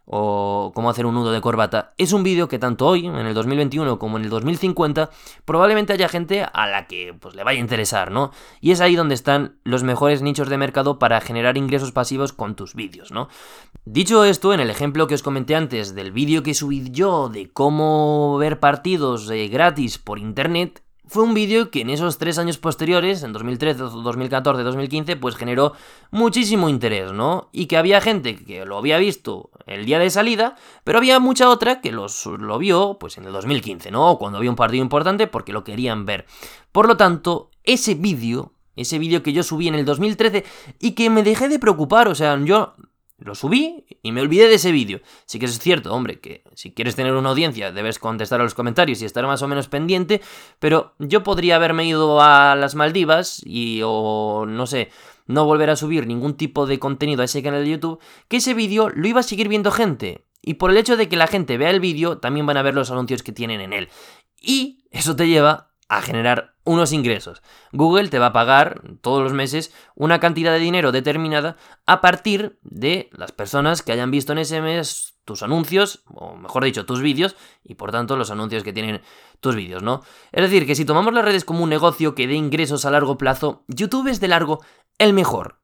o 0.06 0.70
cómo 0.74 0.88
hacer 0.88 1.04
un 1.04 1.14
nudo 1.14 1.32
de 1.32 1.40
corbata, 1.40 1.92
es 1.98 2.12
un 2.12 2.22
vídeo 2.22 2.46
que 2.46 2.60
tanto 2.60 2.86
hoy, 2.86 3.06
en 3.06 3.16
el 3.16 3.34
2021, 3.34 3.98
como 3.98 4.16
en 4.16 4.24
el 4.24 4.30
2050, 4.30 5.10
probablemente 5.44 5.92
haya 5.92 6.08
gente 6.08 6.44
a 6.44 6.66
la 6.68 6.86
que 6.86 7.12
pues, 7.18 7.34
le 7.34 7.42
vaya 7.42 7.58
a 7.58 7.60
interesar, 7.60 8.12
¿no? 8.12 8.30
Y 8.60 8.70
es 8.70 8.80
ahí 8.80 8.94
donde 8.94 9.16
están 9.16 9.58
los 9.64 9.82
mejores 9.82 10.22
nichos 10.22 10.48
de 10.48 10.58
mercado 10.58 11.00
para 11.00 11.20
generar 11.20 11.58
ingresos 11.58 11.90
pasivos 11.90 12.32
con 12.32 12.54
tus 12.54 12.74
vídeos, 12.74 13.10
¿no? 13.10 13.28
Dicho 13.84 14.24
esto, 14.24 14.54
en 14.54 14.60
el 14.60 14.70
ejemplo 14.70 15.08
que 15.08 15.14
os 15.14 15.22
comenté 15.22 15.56
antes 15.56 15.94
del 15.96 16.12
vídeo 16.12 16.44
que 16.44 16.54
subí 16.54 16.88
yo 16.90 17.28
de 17.28 17.50
cómo 17.50 18.38
ver 18.38 18.60
partidos 18.60 19.28
eh, 19.30 19.48
gratis 19.48 19.98
por 19.98 20.20
internet, 20.20 20.82
fue 21.08 21.22
un 21.22 21.34
vídeo 21.34 21.70
que 21.70 21.82
en 21.82 21.90
esos 21.90 22.18
tres 22.18 22.38
años 22.38 22.58
posteriores, 22.58 23.22
en 23.22 23.32
2013, 23.32 23.78
2014, 23.78 24.62
2015, 24.62 25.16
pues 25.16 25.36
generó 25.36 25.72
muchísimo 26.10 26.68
interés, 26.68 27.12
¿no? 27.12 27.48
Y 27.52 27.66
que 27.66 27.76
había 27.76 28.00
gente 28.00 28.36
que 28.36 28.64
lo 28.64 28.76
había 28.76 28.98
visto 28.98 29.50
el 29.66 29.86
día 29.86 29.98
de 29.98 30.10
salida, 30.10 30.56
pero 30.84 30.98
había 30.98 31.20
mucha 31.20 31.48
otra 31.48 31.80
que 31.80 31.92
los, 31.92 32.26
lo 32.26 32.58
vio 32.58 32.98
pues 32.98 33.18
en 33.18 33.24
el 33.24 33.32
2015, 33.32 33.90
¿no? 33.90 34.18
Cuando 34.18 34.38
había 34.38 34.50
un 34.50 34.56
partido 34.56 34.82
importante 34.82 35.26
porque 35.26 35.52
lo 35.52 35.64
querían 35.64 36.06
ver. 36.06 36.26
Por 36.72 36.88
lo 36.88 36.96
tanto, 36.96 37.50
ese 37.62 37.94
vídeo, 37.94 38.52
ese 38.74 38.98
vídeo 38.98 39.22
que 39.22 39.32
yo 39.32 39.42
subí 39.42 39.68
en 39.68 39.76
el 39.76 39.84
2013 39.84 40.44
y 40.80 40.92
que 40.92 41.08
me 41.08 41.22
dejé 41.22 41.48
de 41.48 41.58
preocupar, 41.58 42.08
o 42.08 42.14
sea, 42.14 42.38
yo 42.44 42.74
lo 43.18 43.34
subí 43.34 43.86
y 44.02 44.12
me 44.12 44.20
olvidé 44.20 44.48
de 44.48 44.54
ese 44.54 44.72
vídeo. 44.72 45.00
Sí 45.24 45.38
que 45.38 45.46
es 45.46 45.58
cierto, 45.58 45.92
hombre, 45.92 46.20
que 46.20 46.42
si 46.54 46.72
quieres 46.72 46.96
tener 46.96 47.14
una 47.14 47.30
audiencia 47.30 47.72
debes 47.72 47.98
contestar 47.98 48.40
a 48.40 48.44
los 48.44 48.54
comentarios 48.54 49.00
y 49.00 49.04
estar 49.04 49.26
más 49.26 49.42
o 49.42 49.48
menos 49.48 49.68
pendiente, 49.68 50.20
pero 50.58 50.94
yo 50.98 51.22
podría 51.22 51.56
haberme 51.56 51.86
ido 51.86 52.20
a 52.20 52.54
las 52.56 52.74
Maldivas 52.74 53.42
y 53.44 53.80
o 53.84 54.44
no 54.46 54.66
sé, 54.66 54.90
no 55.26 55.44
volver 55.44 55.70
a 55.70 55.76
subir 55.76 56.06
ningún 56.06 56.36
tipo 56.36 56.66
de 56.66 56.78
contenido 56.78 57.22
a 57.22 57.24
ese 57.24 57.42
canal 57.42 57.64
de 57.64 57.70
YouTube, 57.70 58.00
que 58.28 58.38
ese 58.38 58.54
vídeo 58.54 58.90
lo 58.90 59.08
iba 59.08 59.20
a 59.20 59.24
seguir 59.24 59.48
viendo 59.48 59.70
gente. 59.70 60.26
Y 60.42 60.54
por 60.54 60.70
el 60.70 60.76
hecho 60.76 60.96
de 60.96 61.08
que 61.08 61.16
la 61.16 61.26
gente 61.26 61.58
vea 61.58 61.70
el 61.70 61.80
vídeo, 61.80 62.18
también 62.18 62.46
van 62.46 62.56
a 62.56 62.62
ver 62.62 62.74
los 62.74 62.90
anuncios 62.90 63.22
que 63.22 63.32
tienen 63.32 63.60
en 63.60 63.72
él. 63.72 63.88
Y 64.40 64.84
eso 64.90 65.16
te 65.16 65.26
lleva 65.26 65.72
a 65.88 66.02
generar 66.02 66.55
unos 66.66 66.92
ingresos. 66.92 67.42
Google 67.72 68.08
te 68.08 68.18
va 68.18 68.26
a 68.26 68.32
pagar 68.32 68.82
todos 69.00 69.22
los 69.22 69.32
meses 69.32 69.72
una 69.94 70.20
cantidad 70.20 70.52
de 70.52 70.58
dinero 70.58 70.92
determinada 70.92 71.56
a 71.86 72.02
partir 72.02 72.58
de 72.62 73.08
las 73.12 73.32
personas 73.32 73.82
que 73.82 73.92
hayan 73.92 74.10
visto 74.10 74.32
en 74.32 74.38
ese 74.38 74.60
mes 74.60 75.14
tus 75.24 75.42
anuncios, 75.42 76.04
o 76.14 76.36
mejor 76.36 76.64
dicho, 76.64 76.86
tus 76.86 77.00
vídeos, 77.00 77.36
y 77.64 77.74
por 77.74 77.90
tanto 77.90 78.16
los 78.16 78.30
anuncios 78.30 78.62
que 78.62 78.72
tienen 78.72 79.02
tus 79.40 79.56
vídeos, 79.56 79.82
¿no? 79.82 80.02
Es 80.32 80.42
decir, 80.42 80.66
que 80.66 80.74
si 80.74 80.84
tomamos 80.84 81.12
las 81.12 81.24
redes 81.24 81.44
como 81.44 81.64
un 81.64 81.70
negocio 81.70 82.14
que 82.14 82.26
dé 82.26 82.34
ingresos 82.34 82.84
a 82.84 82.90
largo 82.90 83.18
plazo, 83.18 83.64
YouTube 83.66 84.08
es 84.08 84.20
de 84.20 84.28
largo 84.28 84.60
el 84.98 85.12
mejor. 85.12 85.58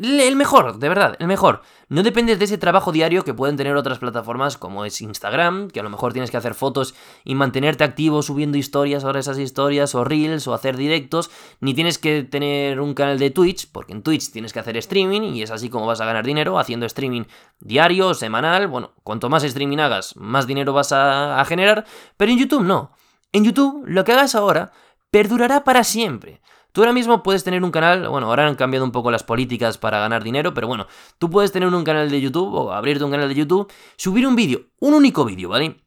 El 0.00 0.36
mejor, 0.36 0.78
de 0.78 0.88
verdad, 0.88 1.16
el 1.18 1.26
mejor. 1.26 1.62
No 1.88 2.02
dependes 2.02 2.38
de 2.38 2.44
ese 2.44 2.58
trabajo 2.58 2.92
diario 2.92 3.24
que 3.24 3.34
pueden 3.34 3.56
tener 3.56 3.74
otras 3.76 3.98
plataformas 3.98 4.56
como 4.56 4.84
es 4.84 5.00
Instagram, 5.00 5.68
que 5.68 5.80
a 5.80 5.82
lo 5.82 5.90
mejor 5.90 6.12
tienes 6.12 6.30
que 6.30 6.36
hacer 6.36 6.54
fotos 6.54 6.94
y 7.24 7.34
mantenerte 7.34 7.82
activo 7.82 8.22
subiendo 8.22 8.58
historias 8.58 9.04
ahora 9.04 9.20
esas 9.20 9.38
historias, 9.38 9.94
o 9.94 10.04
reels, 10.04 10.46
o 10.46 10.54
hacer 10.54 10.76
directos, 10.76 11.30
ni 11.60 11.74
tienes 11.74 11.98
que 11.98 12.22
tener 12.22 12.80
un 12.80 12.94
canal 12.94 13.18
de 13.18 13.30
Twitch, 13.30 13.72
porque 13.72 13.92
en 13.92 14.02
Twitch 14.02 14.30
tienes 14.30 14.52
que 14.52 14.60
hacer 14.60 14.76
streaming 14.76 15.34
y 15.34 15.42
es 15.42 15.50
así 15.50 15.68
como 15.68 15.86
vas 15.86 16.00
a 16.00 16.04
ganar 16.04 16.24
dinero 16.24 16.58
haciendo 16.58 16.86
streaming 16.86 17.24
diario, 17.58 18.14
semanal, 18.14 18.68
bueno, 18.68 18.92
cuanto 19.02 19.28
más 19.28 19.42
streaming 19.42 19.78
hagas, 19.78 20.14
más 20.16 20.46
dinero 20.46 20.72
vas 20.72 20.92
a, 20.92 21.40
a 21.40 21.44
generar, 21.44 21.86
pero 22.16 22.30
en 22.30 22.38
YouTube 22.38 22.62
no. 22.62 22.92
En 23.32 23.44
YouTube 23.44 23.84
lo 23.86 24.04
que 24.04 24.12
hagas 24.12 24.34
ahora 24.34 24.70
perdurará 25.10 25.64
para 25.64 25.82
siempre. 25.84 26.40
Tú 26.78 26.82
ahora 26.82 26.92
mismo 26.92 27.24
puedes 27.24 27.42
tener 27.42 27.64
un 27.64 27.72
canal, 27.72 28.08
bueno, 28.08 28.28
ahora 28.28 28.46
han 28.46 28.54
cambiado 28.54 28.86
un 28.86 28.92
poco 28.92 29.10
las 29.10 29.24
políticas 29.24 29.78
para 29.78 29.98
ganar 29.98 30.22
dinero, 30.22 30.54
pero 30.54 30.68
bueno, 30.68 30.86
tú 31.18 31.28
puedes 31.28 31.50
tener 31.50 31.68
un 31.68 31.82
canal 31.82 32.08
de 32.08 32.20
YouTube 32.20 32.54
o 32.54 32.72
abrirte 32.72 33.02
un 33.02 33.10
canal 33.10 33.28
de 33.28 33.34
YouTube, 33.34 33.68
subir 33.96 34.24
un 34.28 34.36
vídeo, 34.36 34.60
un 34.78 34.94
único 34.94 35.24
vídeo, 35.24 35.48
¿vale? 35.48 35.80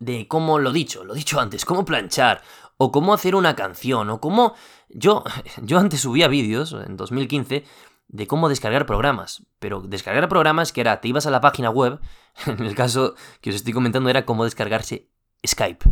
De 0.00 0.26
cómo, 0.26 0.58
lo 0.58 0.72
dicho, 0.72 1.04
lo 1.04 1.14
dicho 1.14 1.38
antes, 1.38 1.64
cómo 1.64 1.84
planchar, 1.84 2.42
o 2.76 2.90
cómo 2.90 3.14
hacer 3.14 3.36
una 3.36 3.54
canción, 3.54 4.10
o 4.10 4.20
cómo... 4.20 4.54
Yo, 4.88 5.22
yo 5.62 5.78
antes 5.78 6.00
subía 6.00 6.26
vídeos, 6.26 6.72
en 6.72 6.96
2015, 6.96 7.64
de 8.08 8.26
cómo 8.26 8.48
descargar 8.48 8.84
programas. 8.84 9.46
Pero 9.60 9.80
descargar 9.80 10.28
programas 10.28 10.72
que 10.72 10.80
era, 10.80 11.00
te 11.00 11.06
ibas 11.06 11.26
a 11.26 11.30
la 11.30 11.40
página 11.40 11.70
web, 11.70 12.00
en 12.46 12.64
el 12.64 12.74
caso 12.74 13.14
que 13.40 13.50
os 13.50 13.54
estoy 13.54 13.72
comentando 13.72 14.10
era 14.10 14.26
cómo 14.26 14.42
descargarse 14.42 15.08
Skype. 15.46 15.88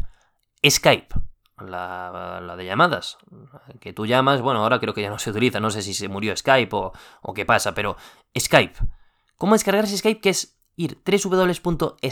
Skype, 0.69 1.15
la, 1.59 2.55
de 2.57 2.65
llamadas. 2.65 3.19
Que 3.81 3.93
tú 3.93 4.07
llamas, 4.07 4.41
bueno, 4.41 4.63
ahora 4.63 4.81
creo 4.81 4.95
que 4.95 5.03
ya 5.03 5.11
no 5.11 5.19
se 5.19 5.31
utiliza, 5.31 5.61
no 5.61 5.71
sé 5.71 5.83
si 5.83 5.95
se 5.95 6.09
murió 6.09 6.37
Skype 6.37 6.75
o, 6.75 6.93
o 7.23 7.35
qué 7.35 7.45
pasa, 7.45 7.75
pero 7.75 7.97
Skype. 8.39 8.79
¿Cómo 9.37 9.55
descargarse 9.55 9.97
Skype? 9.97 10.21
Que 10.21 10.31
es 10.31 10.59
ir 10.77 10.99
www.skype.es 11.05 12.09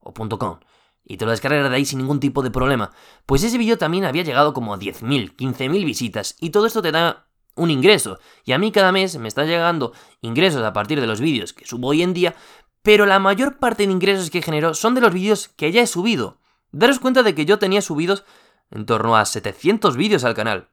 o 0.00 0.12
.com 0.12 0.58
y 1.04 1.16
te 1.16 1.24
lo 1.24 1.30
descargas 1.30 1.68
de 1.68 1.76
ahí 1.76 1.84
sin 1.84 1.98
ningún 1.98 2.20
tipo 2.20 2.42
de 2.42 2.50
problema. 2.50 2.92
Pues 3.26 3.42
ese 3.42 3.58
vídeo 3.58 3.78
también 3.78 4.04
había 4.04 4.22
llegado 4.22 4.52
como 4.52 4.74
a 4.74 4.78
10.000, 4.78 5.36
15.000 5.36 5.84
visitas 5.84 6.36
y 6.40 6.50
todo 6.50 6.66
esto 6.66 6.82
te 6.82 6.92
da 6.92 7.26
un 7.54 7.70
ingreso. 7.70 8.18
Y 8.44 8.52
a 8.52 8.58
mí 8.58 8.72
cada 8.72 8.92
mes 8.92 9.18
me 9.18 9.28
están 9.28 9.46
llegando 9.46 9.92
ingresos 10.20 10.62
a 10.62 10.72
partir 10.72 11.00
de 11.00 11.06
los 11.06 11.20
vídeos 11.20 11.52
que 11.52 11.66
subo 11.66 11.88
hoy 11.88 12.02
en 12.02 12.14
día, 12.14 12.34
pero 12.82 13.06
la 13.06 13.18
mayor 13.18 13.58
parte 13.58 13.86
de 13.86 13.92
ingresos 13.92 14.30
que 14.30 14.42
genero 14.42 14.74
son 14.74 14.94
de 14.94 15.00
los 15.00 15.12
vídeos 15.12 15.48
que 15.48 15.72
ya 15.72 15.82
he 15.82 15.86
subido. 15.86 16.38
Daros 16.72 16.98
cuenta 16.98 17.22
de 17.22 17.34
que 17.34 17.44
yo 17.44 17.58
tenía 17.58 17.82
subidos 17.82 18.24
en 18.70 18.86
torno 18.86 19.16
a 19.16 19.24
700 19.24 19.96
vídeos 19.96 20.24
al 20.24 20.34
canal. 20.34 20.68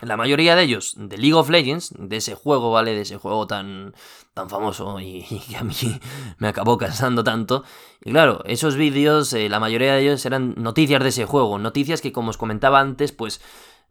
La 0.00 0.16
mayoría 0.16 0.54
de 0.54 0.62
ellos 0.62 0.94
de 0.96 1.18
League 1.18 1.34
of 1.34 1.50
Legends, 1.50 1.92
de 1.98 2.18
ese 2.18 2.36
juego, 2.36 2.70
¿vale? 2.70 2.94
De 2.94 3.00
ese 3.00 3.16
juego 3.16 3.48
tan, 3.48 3.94
tan 4.32 4.48
famoso 4.48 5.00
y, 5.00 5.24
que 5.48 5.56
a 5.56 5.64
mí 5.64 5.74
me 6.38 6.48
acabó 6.48 6.78
cansando 6.78 7.24
tanto. 7.24 7.64
Y 8.04 8.12
claro, 8.12 8.42
esos 8.44 8.76
vídeos, 8.76 9.32
eh, 9.32 9.48
la 9.48 9.58
mayoría 9.60 9.94
de 9.94 10.02
ellos 10.02 10.24
eran 10.24 10.54
noticias 10.56 11.02
de 11.02 11.08
ese 11.08 11.24
juego, 11.24 11.58
noticias 11.58 12.00
que 12.00 12.12
como 12.12 12.30
os 12.30 12.36
comentaba 12.36 12.78
antes, 12.78 13.10
pues, 13.10 13.40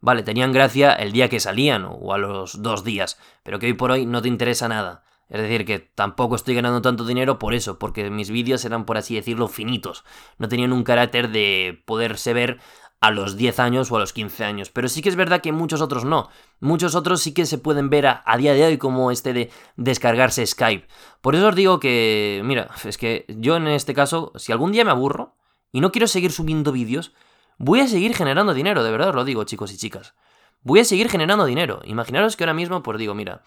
vale, 0.00 0.22
tenían 0.22 0.52
gracia 0.52 0.94
el 0.94 1.12
día 1.12 1.28
que 1.28 1.40
salían 1.40 1.86
o 1.88 2.14
a 2.14 2.18
los 2.18 2.62
dos 2.62 2.84
días, 2.84 3.18
pero 3.42 3.58
que 3.58 3.66
hoy 3.66 3.74
por 3.74 3.90
hoy 3.90 4.06
no 4.06 4.22
te 4.22 4.28
interesa 4.28 4.66
nada. 4.68 5.04
Es 5.28 5.42
decir, 5.42 5.64
que 5.66 5.78
tampoco 5.78 6.36
estoy 6.36 6.54
ganando 6.54 6.80
tanto 6.80 7.04
dinero 7.04 7.38
por 7.38 7.52
eso, 7.52 7.78
porque 7.78 8.10
mis 8.10 8.30
vídeos 8.30 8.64
eran, 8.64 8.86
por 8.86 8.96
así 8.96 9.14
decirlo, 9.14 9.48
finitos. 9.48 10.04
No 10.38 10.48
tenían 10.48 10.72
un 10.72 10.84
carácter 10.84 11.30
de 11.30 11.82
poderse 11.84 12.32
ver 12.32 12.58
a 13.00 13.10
los 13.10 13.36
10 13.36 13.60
años 13.60 13.92
o 13.92 13.96
a 13.96 14.00
los 14.00 14.12
15 14.12 14.44
años. 14.44 14.70
Pero 14.70 14.88
sí 14.88 15.02
que 15.02 15.08
es 15.08 15.16
verdad 15.16 15.40
que 15.40 15.52
muchos 15.52 15.80
otros 15.80 16.04
no. 16.04 16.30
Muchos 16.60 16.94
otros 16.94 17.20
sí 17.20 17.32
que 17.32 17.46
se 17.46 17.58
pueden 17.58 17.90
ver 17.90 18.06
a, 18.06 18.36
día 18.38 18.54
de 18.54 18.64
hoy 18.64 18.78
como 18.78 19.10
este 19.10 19.32
de 19.32 19.50
descargarse 19.76 20.46
Skype. 20.46 20.86
Por 21.20 21.34
eso 21.34 21.48
os 21.48 21.54
digo 21.54 21.78
que, 21.78 22.40
mira, 22.44 22.70
es 22.84 22.98
que 22.98 23.24
yo 23.28 23.56
en 23.56 23.68
este 23.68 23.94
caso, 23.94 24.32
si 24.36 24.52
algún 24.52 24.72
día 24.72 24.84
me 24.84 24.90
aburro 24.90 25.36
y 25.72 25.80
no 25.80 25.92
quiero 25.92 26.06
seguir 26.06 26.32
subiendo 26.32 26.72
vídeos, 26.72 27.12
voy 27.58 27.80
a 27.80 27.88
seguir 27.88 28.14
generando 28.14 28.54
dinero, 28.54 28.82
de 28.82 28.90
verdad 28.90 29.10
os 29.10 29.14
lo 29.14 29.24
digo, 29.24 29.44
chicos 29.44 29.72
y 29.72 29.76
chicas. 29.76 30.14
Voy 30.62 30.80
a 30.80 30.84
seguir 30.84 31.08
generando 31.08 31.44
dinero. 31.44 31.80
Imaginaros 31.84 32.36
que 32.36 32.44
ahora 32.44 32.54
mismo, 32.54 32.82
pues 32.82 32.98
digo, 32.98 33.14
mira, 33.14 33.42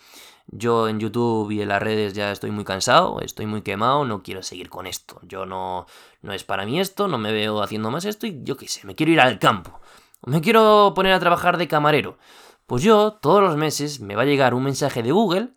yo 0.48 0.88
en 0.88 1.00
YouTube 1.00 1.52
y 1.52 1.62
en 1.62 1.70
las 1.70 1.82
redes 1.82 2.14
ya 2.14 2.32
estoy 2.32 2.52
muy 2.52 2.64
cansado, 2.64 3.20
estoy 3.22 3.46
muy 3.46 3.62
quemado, 3.62 4.06
no 4.06 4.24
quiero 4.24 4.44
seguir 4.44 4.70
con 4.70 4.88
esto. 4.88 5.20
Yo 5.24 5.46
no, 5.46 5.86
no 6.22 6.34
es 6.34 6.44
para 6.44 6.66
mí 6.66 6.80
esto, 6.80 7.08
no 7.08 7.18
me 7.18 7.32
veo 7.32 7.62
haciendo 7.62 7.92
más 7.92 8.06
esto 8.06 8.28
y 8.28 8.40
yo 8.44 8.58
qué 8.58 8.68
sé, 8.68 8.86
me 8.88 8.96
quiero 8.96 9.12
ir 9.12 9.22
al 9.22 9.40
campo. 9.40 9.80
Me 10.26 10.42
quiero 10.42 10.94
poner 10.96 11.14
a 11.14 11.20
trabajar 11.20 11.58
de 11.58 11.68
camarero. 11.68 12.18
Pues 12.66 12.84
yo, 12.84 13.14
todos 13.14 13.42
los 13.42 13.58
meses, 13.58 14.00
me 14.00 14.16
va 14.16 14.22
a 14.22 14.26
llegar 14.26 14.54
un 14.54 14.64
mensaje 14.64 15.04
de 15.04 15.12
Google, 15.12 15.42
un 15.42 15.54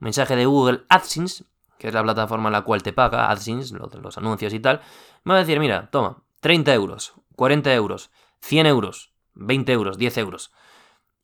mensaje 0.00 0.36
de 0.36 0.46
Google 0.46 0.82
AdSense, 0.88 1.44
que 1.78 1.88
es 1.88 1.94
la 1.94 2.02
plataforma 2.02 2.48
en 2.48 2.52
la 2.52 2.62
cual 2.62 2.82
te 2.82 2.92
paga 2.92 3.30
AdSense, 3.30 3.74
los, 3.74 3.94
los 3.94 4.18
anuncios 4.18 4.52
y 4.52 4.60
tal. 4.60 4.80
Me 5.24 5.32
va 5.32 5.38
a 5.38 5.40
decir, 5.40 5.60
mira, 5.60 5.88
toma, 5.90 6.22
30 6.40 6.74
euros, 6.74 7.14
40 7.36 7.72
euros, 7.74 8.10
100 8.40 8.66
euros, 8.66 9.12
20 9.34 9.72
euros, 9.72 9.98
10 9.98 10.18
euros. 10.18 10.52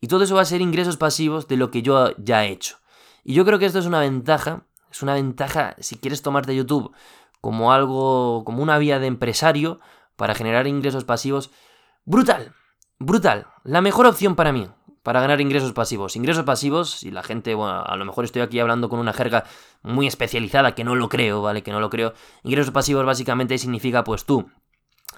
Y 0.05 0.07
todo 0.07 0.23
eso 0.23 0.35
va 0.35 0.43
a 0.43 0.45
ser 0.45 0.61
ingresos 0.61 0.99
pasivos 0.99 1.49
de 1.49 1.57
lo 1.57 1.71
que 1.71 1.81
yo 1.81 2.15
ya 2.19 2.45
he 2.45 2.51
hecho. 2.51 2.77
Y 3.25 3.33
yo 3.33 3.47
creo 3.47 3.59
que 3.59 3.65
esto 3.65 3.79
es 3.79 3.87
una 3.87 4.01
ventaja, 4.01 4.67
es 4.91 5.03
una 5.03 5.15
ventaja 5.15 5.77
si 5.79 5.97
quieres 5.97 6.21
tomarte 6.21 6.55
YouTube 6.55 6.93
como 7.41 7.73
algo, 7.73 8.45
como 8.45 8.63
una 8.63 8.77
vía 8.77 8.99
de 8.99 9.07
empresario 9.07 9.81
para 10.17 10.35
generar 10.35 10.67
ingresos 10.67 11.05
pasivos, 11.05 11.53
brutal, 12.05 12.53
brutal, 12.99 13.47
la 13.63 13.81
mejor 13.81 14.05
opción 14.05 14.37
para 14.37 14.53
mí, 14.53 14.69
para 15.03 15.23
ganar 15.23 15.41
ingresos 15.41 15.73
pasivos. 15.73 16.17
Ingresos 16.17 16.45
pasivos, 16.45 16.91
si 16.91 17.11
la 17.11 17.23
gente, 17.23 17.55
bueno, 17.55 17.83
a 17.83 17.97
lo 17.97 18.05
mejor 18.05 18.27
estoy 18.27 18.43
aquí 18.43 18.61
hablando 18.61 18.91
con 18.91 18.99
una 18.99 19.15
jerga 19.15 19.45
muy 19.83 20.07
especializada, 20.07 20.75
que 20.75 20.85
no 20.85 20.97
lo 20.97 21.09
creo, 21.09 21.41
¿vale? 21.41 21.63
Que 21.63 21.73
no 21.73 21.81
lo 21.81 21.89
creo. 21.89 22.13
Ingresos 22.43 22.75
pasivos 22.75 23.07
básicamente 23.07 23.57
significa, 23.57 24.05
pues 24.05 24.27
tú, 24.27 24.51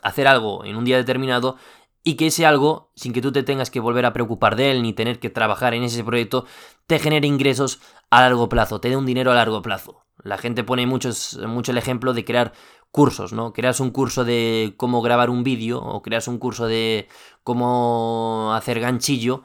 hacer 0.04 0.28
algo 0.28 0.64
en 0.64 0.76
un 0.76 0.84
día 0.84 0.96
determinado 0.96 1.56
y 2.06 2.14
que 2.14 2.28
ese 2.28 2.46
algo, 2.46 2.92
sin 2.94 3.12
que 3.12 3.20
tú 3.20 3.32
te 3.32 3.42
tengas 3.42 3.68
que 3.68 3.80
volver 3.80 4.06
a 4.06 4.12
preocupar 4.12 4.54
de 4.54 4.70
él 4.70 4.80
ni 4.80 4.92
tener 4.92 5.18
que 5.18 5.28
trabajar 5.28 5.74
en 5.74 5.82
ese 5.82 6.04
proyecto, 6.04 6.46
te 6.86 7.00
genere 7.00 7.26
ingresos 7.26 7.80
a 8.10 8.20
largo 8.20 8.48
plazo, 8.48 8.80
te 8.80 8.90
dé 8.90 8.96
un 8.96 9.06
dinero 9.06 9.32
a 9.32 9.34
largo 9.34 9.60
plazo. 9.60 10.04
La 10.22 10.38
gente 10.38 10.62
pone 10.62 10.86
muchos, 10.86 11.36
mucho 11.48 11.72
el 11.72 11.78
ejemplo 11.78 12.14
de 12.14 12.24
crear 12.24 12.52
cursos, 12.92 13.32
¿no? 13.32 13.52
Creas 13.52 13.80
un 13.80 13.90
curso 13.90 14.24
de 14.24 14.74
cómo 14.76 15.02
grabar 15.02 15.30
un 15.30 15.42
vídeo 15.42 15.82
o 15.82 16.00
creas 16.00 16.28
un 16.28 16.38
curso 16.38 16.68
de 16.68 17.08
cómo 17.42 18.52
hacer 18.54 18.78
ganchillo 18.78 19.42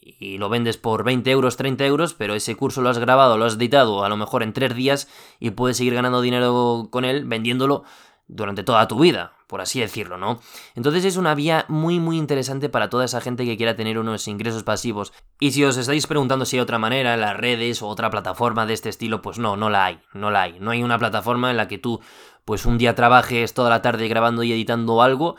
y 0.00 0.38
lo 0.38 0.48
vendes 0.48 0.76
por 0.76 1.02
20 1.02 1.28
euros, 1.32 1.56
30 1.56 1.84
euros, 1.84 2.14
pero 2.14 2.36
ese 2.36 2.54
curso 2.54 2.80
lo 2.80 2.90
has 2.90 3.00
grabado, 3.00 3.36
lo 3.38 3.44
has 3.44 3.56
editado 3.56 4.04
a 4.04 4.08
lo 4.08 4.16
mejor 4.16 4.44
en 4.44 4.52
3 4.52 4.72
días 4.76 5.08
y 5.40 5.50
puedes 5.50 5.78
seguir 5.78 5.94
ganando 5.94 6.20
dinero 6.20 6.86
con 6.92 7.04
él 7.04 7.24
vendiéndolo 7.24 7.82
durante 8.28 8.62
toda 8.62 8.86
tu 8.86 9.00
vida 9.00 9.32
por 9.48 9.62
así 9.62 9.80
decirlo, 9.80 10.18
¿no? 10.18 10.40
Entonces 10.74 11.04
es 11.06 11.16
una 11.16 11.34
vía 11.34 11.64
muy 11.68 11.98
muy 11.98 12.18
interesante 12.18 12.68
para 12.68 12.90
toda 12.90 13.06
esa 13.06 13.22
gente 13.22 13.46
que 13.46 13.56
quiera 13.56 13.74
tener 13.74 13.98
unos 13.98 14.28
ingresos 14.28 14.62
pasivos. 14.62 15.12
Y 15.40 15.52
si 15.52 15.64
os 15.64 15.78
estáis 15.78 16.06
preguntando 16.06 16.44
si 16.44 16.56
hay 16.56 16.60
otra 16.60 16.78
manera 16.78 17.16
las 17.16 17.36
redes 17.36 17.82
o 17.82 17.88
otra 17.88 18.10
plataforma 18.10 18.66
de 18.66 18.74
este 18.74 18.90
estilo, 18.90 19.22
pues 19.22 19.38
no, 19.38 19.56
no 19.56 19.70
la 19.70 19.86
hay, 19.86 20.00
no 20.12 20.30
la 20.30 20.42
hay. 20.42 20.60
No 20.60 20.70
hay 20.70 20.82
una 20.82 20.98
plataforma 20.98 21.50
en 21.50 21.56
la 21.56 21.66
que 21.66 21.78
tú 21.78 22.00
pues 22.44 22.66
un 22.66 22.76
día 22.76 22.94
trabajes 22.94 23.54
toda 23.54 23.70
la 23.70 23.80
tarde 23.80 24.06
grabando 24.06 24.42
y 24.42 24.52
editando 24.52 25.00
algo 25.00 25.36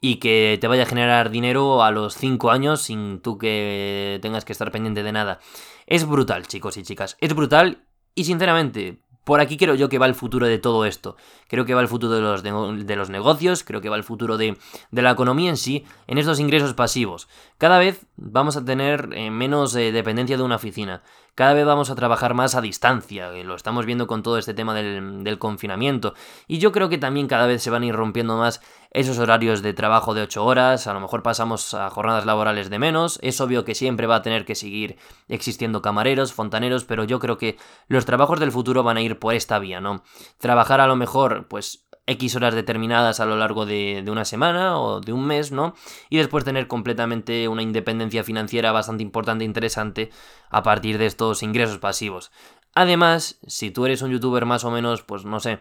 y 0.00 0.16
que 0.16 0.58
te 0.60 0.66
vaya 0.66 0.82
a 0.82 0.86
generar 0.86 1.30
dinero 1.30 1.84
a 1.84 1.92
los 1.92 2.16
5 2.16 2.50
años 2.50 2.82
sin 2.82 3.20
tú 3.20 3.38
que 3.38 4.18
tengas 4.22 4.44
que 4.44 4.52
estar 4.52 4.72
pendiente 4.72 5.04
de 5.04 5.12
nada. 5.12 5.38
Es 5.86 6.04
brutal, 6.04 6.48
chicos 6.48 6.76
y 6.76 6.82
chicas. 6.82 7.16
Es 7.20 7.32
brutal 7.32 7.86
y 8.16 8.24
sinceramente, 8.24 9.01
por 9.24 9.40
aquí 9.40 9.56
creo 9.56 9.74
yo 9.74 9.88
que 9.88 9.98
va 9.98 10.06
el 10.06 10.14
futuro 10.14 10.46
de 10.46 10.58
todo 10.58 10.84
esto. 10.84 11.16
Creo 11.48 11.64
que 11.64 11.74
va 11.74 11.80
el 11.80 11.88
futuro 11.88 12.14
de 12.14 12.20
los, 12.20 12.42
de, 12.42 12.96
los 12.96 13.10
negocios, 13.10 13.62
creo 13.62 13.80
que 13.80 13.88
va 13.88 13.96
el 13.96 14.04
futuro 14.04 14.36
de, 14.36 14.56
de, 14.90 15.02
la 15.02 15.10
economía 15.12 15.50
en 15.50 15.56
sí, 15.56 15.84
en 16.06 16.18
estos 16.18 16.40
ingresos 16.40 16.74
pasivos. 16.74 17.28
Cada 17.58 17.78
vez 17.78 18.06
vamos 18.16 18.56
a 18.56 18.64
tener 18.64 19.10
eh, 19.12 19.30
menos 19.30 19.74
eh, 19.76 19.92
dependencia 19.92 20.36
de 20.36 20.42
una 20.42 20.56
oficina. 20.56 21.02
Cada 21.34 21.54
vez 21.54 21.64
vamos 21.64 21.88
a 21.88 21.94
trabajar 21.94 22.34
más 22.34 22.54
a 22.54 22.60
distancia, 22.60 23.30
lo 23.30 23.54
estamos 23.54 23.86
viendo 23.86 24.06
con 24.06 24.22
todo 24.22 24.36
este 24.36 24.52
tema 24.52 24.74
del, 24.74 25.24
del 25.24 25.38
confinamiento. 25.38 26.12
Y 26.46 26.58
yo 26.58 26.72
creo 26.72 26.90
que 26.90 26.98
también 26.98 27.26
cada 27.26 27.46
vez 27.46 27.62
se 27.62 27.70
van 27.70 27.82
a 27.82 27.86
ir 27.86 27.94
rompiendo 27.94 28.36
más 28.36 28.60
esos 28.90 29.18
horarios 29.18 29.62
de 29.62 29.72
trabajo 29.72 30.12
de 30.12 30.22
8 30.22 30.44
horas, 30.44 30.86
a 30.86 30.92
lo 30.92 31.00
mejor 31.00 31.22
pasamos 31.22 31.72
a 31.72 31.88
jornadas 31.88 32.26
laborales 32.26 32.68
de 32.68 32.78
menos, 32.78 33.18
es 33.22 33.40
obvio 33.40 33.64
que 33.64 33.74
siempre 33.74 34.06
va 34.06 34.16
a 34.16 34.22
tener 34.22 34.44
que 34.44 34.54
seguir 34.54 34.98
existiendo 35.28 35.80
camareros, 35.80 36.34
fontaneros, 36.34 36.84
pero 36.84 37.04
yo 37.04 37.18
creo 37.18 37.38
que 37.38 37.56
los 37.88 38.04
trabajos 38.04 38.38
del 38.38 38.52
futuro 38.52 38.82
van 38.82 38.98
a 38.98 39.02
ir 39.02 39.18
por 39.18 39.34
esta 39.34 39.58
vía, 39.58 39.80
¿no? 39.80 40.02
Trabajar 40.36 40.82
a 40.82 40.86
lo 40.86 40.96
mejor, 40.96 41.48
pues, 41.48 41.81
X 42.06 42.34
horas 42.36 42.54
determinadas 42.54 43.20
a 43.20 43.26
lo 43.26 43.36
largo 43.36 43.64
de, 43.64 44.02
de, 44.04 44.10
una 44.10 44.24
semana 44.24 44.78
o 44.78 45.00
de 45.00 45.12
un 45.12 45.24
mes, 45.24 45.52
¿no? 45.52 45.74
Y 46.10 46.16
después 46.16 46.44
tener 46.44 46.66
completamente 46.66 47.46
una 47.48 47.62
independencia 47.62 48.24
financiera 48.24 48.72
bastante 48.72 49.02
importante 49.02 49.44
e 49.44 49.46
interesante 49.46 50.10
a 50.50 50.62
partir 50.62 50.98
de 50.98 51.06
estos 51.06 51.42
ingresos 51.42 51.78
pasivos. 51.78 52.32
Además, 52.74 53.38
si 53.46 53.70
tú 53.70 53.86
eres 53.86 54.02
un 54.02 54.10
youtuber 54.10 54.46
más 54.46 54.64
o 54.64 54.70
menos, 54.70 55.02
pues 55.02 55.24
no 55.24 55.40
sé, 55.40 55.60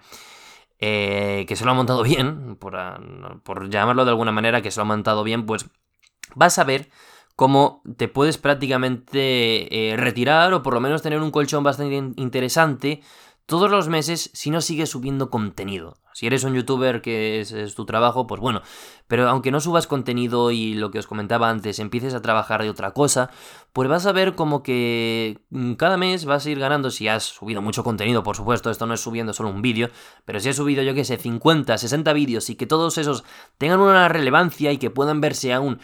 eh, 0.79 1.45
que 1.47 1.55
se 1.55 1.63
lo 1.63 1.71
ha 1.71 1.75
montado 1.75 2.03
bien, 2.03 2.55
por, 2.55 2.75
por, 3.43 3.69
llamarlo 3.69 4.05
de 4.05 4.11
alguna 4.11 4.31
manera, 4.31 4.61
que 4.61 4.71
se 4.71 4.79
lo 4.79 4.83
ha 4.83 4.85
montado 4.85 5.23
bien, 5.23 5.45
pues 5.45 5.69
vas 6.35 6.57
a 6.57 6.63
ver 6.63 6.89
cómo 7.35 7.81
te 7.97 8.07
puedes 8.07 8.37
prácticamente 8.37 9.91
eh, 9.91 9.97
retirar 9.97 10.53
o 10.53 10.63
por 10.63 10.73
lo 10.73 10.79
menos 10.79 11.01
tener 11.01 11.21
un 11.21 11.31
colchón 11.31 11.63
bastante 11.63 11.95
interesante 12.21 13.01
todos 13.45 13.69
los 13.69 13.87
meses 13.87 14.29
si 14.33 14.49
no 14.49 14.61
sigues 14.61 14.89
subiendo 14.89 15.29
contenido. 15.29 15.97
Si 16.13 16.27
eres 16.27 16.43
un 16.43 16.53
youtuber 16.53 17.01
que 17.01 17.39
es, 17.39 17.75
tu 17.75 17.85
trabajo, 17.85 18.27
pues 18.27 18.41
bueno, 18.41 18.61
pero 19.07 19.29
aunque 19.29 19.51
no 19.51 19.61
subas 19.61 19.87
contenido 19.87 20.51
y 20.51 20.73
lo 20.73 20.91
que 20.91 20.99
os 20.99 21.07
comentaba 21.07 21.49
antes, 21.49 21.79
empieces 21.79 22.13
a 22.13 22.21
trabajar 22.21 22.61
de 22.63 22.69
otra 22.69 22.91
cosa, 22.91 23.29
pues 23.71 23.87
vas 23.87 24.05
a 24.05 24.11
ver 24.11 24.35
como 24.35 24.61
que 24.61 25.39
mm, 25.49 25.73
cada 25.73 25.97
mes 25.97 26.25
vas 26.25 26.45
a 26.45 26.49
ir 26.49 26.59
ganando, 26.59 26.91
si 26.91 27.07
has 27.07 27.23
subido 27.23 27.61
mucho 27.61 27.83
contenido, 27.83 28.23
por 28.23 28.35
supuesto, 28.35 28.69
esto 28.69 28.85
no 28.85 28.93
es 28.93 28.99
subiendo 28.99 29.33
solo 29.33 29.49
un 29.49 29.61
vídeo, 29.61 29.89
pero 30.25 30.39
si 30.39 30.49
has 30.49 30.57
subido 30.57 30.83
yo 30.83 30.93
que 30.93 31.05
sé, 31.05 31.17
50, 31.17 31.77
60 31.77 32.13
vídeos 32.13 32.49
y 32.49 32.55
que 32.55 32.67
todos 32.67 32.97
esos 32.97 33.23
tengan 33.57 33.79
una 33.79 34.09
relevancia 34.09 34.71
y 34.71 34.77
que 34.77 34.89
puedan 34.89 35.21
verse 35.21 35.53
aún 35.53 35.79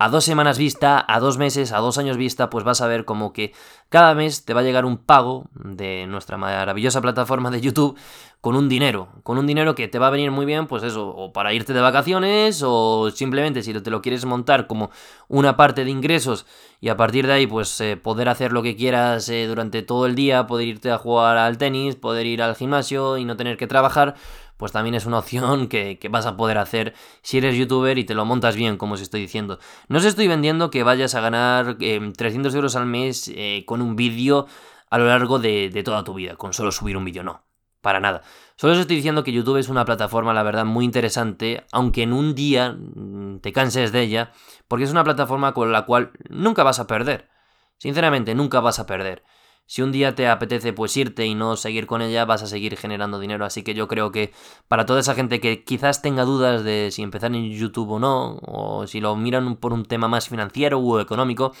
a 0.00 0.08
dos 0.08 0.24
semanas 0.24 0.56
vista, 0.56 1.04
a 1.06 1.20
dos 1.20 1.36
meses, 1.36 1.72
a 1.72 1.78
dos 1.78 1.98
años 1.98 2.16
vista, 2.16 2.48
pues 2.48 2.64
vas 2.64 2.80
a 2.80 2.86
ver 2.86 3.04
como 3.04 3.34
que 3.34 3.52
cada 3.90 4.14
mes 4.14 4.46
te 4.46 4.54
va 4.54 4.60
a 4.60 4.64
llegar 4.64 4.86
un 4.86 4.96
pago 4.96 5.44
de 5.52 6.06
nuestra 6.08 6.38
maravillosa 6.38 7.02
plataforma 7.02 7.50
de 7.50 7.60
YouTube 7.60 7.98
con 8.40 8.56
un 8.56 8.70
dinero, 8.70 9.08
con 9.24 9.36
un 9.36 9.46
dinero 9.46 9.74
que 9.74 9.88
te 9.88 9.98
va 9.98 10.06
a 10.06 10.10
venir 10.10 10.30
muy 10.30 10.46
bien, 10.46 10.66
pues 10.66 10.84
eso, 10.84 11.06
o 11.06 11.34
para 11.34 11.52
irte 11.52 11.74
de 11.74 11.82
vacaciones, 11.82 12.62
o 12.64 13.10
simplemente 13.10 13.62
si 13.62 13.74
te 13.74 13.90
lo 13.90 14.00
quieres 14.00 14.24
montar 14.24 14.66
como 14.66 14.90
una 15.28 15.58
parte 15.58 15.84
de 15.84 15.90
ingresos 15.90 16.46
y 16.80 16.88
a 16.88 16.96
partir 16.96 17.26
de 17.26 17.34
ahí, 17.34 17.46
pues 17.46 17.78
eh, 17.82 17.98
poder 17.98 18.30
hacer 18.30 18.52
lo 18.52 18.62
que 18.62 18.76
quieras 18.76 19.28
eh, 19.28 19.46
durante 19.46 19.82
todo 19.82 20.06
el 20.06 20.14
día, 20.14 20.46
poder 20.46 20.68
irte 20.68 20.90
a 20.90 20.96
jugar 20.96 21.36
al 21.36 21.58
tenis, 21.58 21.94
poder 21.94 22.24
ir 22.24 22.40
al 22.40 22.56
gimnasio 22.56 23.18
y 23.18 23.26
no 23.26 23.36
tener 23.36 23.58
que 23.58 23.66
trabajar, 23.66 24.14
pues 24.60 24.72
también 24.72 24.94
es 24.94 25.06
una 25.06 25.18
opción 25.18 25.68
que, 25.68 25.98
vas 26.10 26.26
a 26.26 26.36
poder 26.36 26.58
hacer 26.58 26.94
si 27.22 27.38
eres 27.38 27.56
youtuber 27.56 27.98
y 27.98 28.04
te 28.04 28.14
lo 28.14 28.26
montas 28.26 28.54
bien, 28.54 28.76
como 28.76 28.94
os 28.94 29.00
estoy 29.00 29.22
diciendo. 29.22 29.58
No 29.88 29.98
os 29.98 30.04
estoy 30.04 30.28
vendiendo 30.28 30.70
que 30.70 30.84
vayas 30.84 31.14
a 31.14 31.20
ganar 31.20 31.78
300 31.78 32.52
em, 32.52 32.56
euros 32.56 32.76
al 32.76 32.86
mes 32.86 33.32
eh, 33.34 33.64
con 33.66 33.80
un 33.80 33.96
vídeo 33.96 34.46
a 34.90 34.98
lo 34.98 35.06
largo 35.06 35.38
de, 35.38 35.70
de 35.70 35.82
toda 35.82 36.04
tu 36.04 36.12
vida, 36.12 36.36
con 36.36 36.52
solo 36.52 36.70
subir 36.70 36.96
un 36.96 37.06
vídeo, 37.06 37.24
no. 37.24 37.42
Para 37.80 38.00
nada. 38.00 38.20
Solo 38.56 38.74
os 38.74 38.78
estoy 38.78 38.96
diciendo 38.96 39.24
que 39.24 39.32
YouTube 39.32 39.56
es 39.56 39.70
una 39.70 39.86
plataforma, 39.86 40.34
la 40.34 40.42
verdad, 40.42 40.66
muy 40.66 40.84
interesante, 40.84 41.64
aunque 41.72 42.02
en 42.02 42.12
un 42.12 42.34
día 42.34 42.72
mm, 42.72 43.38
te 43.40 43.54
canses 43.54 43.92
de 43.92 44.02
ella, 44.02 44.32
porque 44.68 44.84
es 44.84 44.90
una 44.90 45.04
plataforma 45.04 45.54
con 45.54 45.72
la 45.72 45.86
cual 45.86 46.10
nunca 46.28 46.62
vas 46.62 46.78
a 46.78 46.86
perder. 46.86 47.30
Sinceramente, 47.78 48.34
nunca 48.34 48.60
vas 48.60 48.78
a 48.78 48.84
perder 48.84 49.22
si 49.70 49.82
un 49.82 49.92
día 49.92 50.16
te 50.16 50.26
apetece 50.26 50.72
pues 50.72 50.96
irte 50.96 51.26
y 51.26 51.36
no 51.36 51.54
seguir 51.54 51.86
con 51.86 52.02
ella, 52.02 52.24
vas 52.24 52.42
a 52.42 52.48
seguir 52.48 52.76
generando 52.76 53.20
dinero. 53.20 53.44
Así 53.44 53.62
que 53.62 53.72
yo 53.72 53.86
creo 53.86 54.10
que 54.10 54.32
para 54.66 54.84
toda 54.84 54.98
esa 54.98 55.14
gente 55.14 55.38
que 55.38 55.62
quizás 55.62 56.02
tenga 56.02 56.24
dudas 56.24 56.64
de 56.64 56.88
si 56.90 57.04
empezar 57.04 57.32
en 57.36 57.48
YouTube 57.52 57.88
o 57.88 58.00
no, 58.00 58.40
o 58.42 58.88
si 58.88 59.00
lo 59.00 59.14
miran 59.14 59.54
por 59.54 59.72
un 59.72 59.84
tema 59.84 60.08
más 60.08 60.28
financiero 60.28 60.80
o 60.80 60.98
económico, 60.98 61.52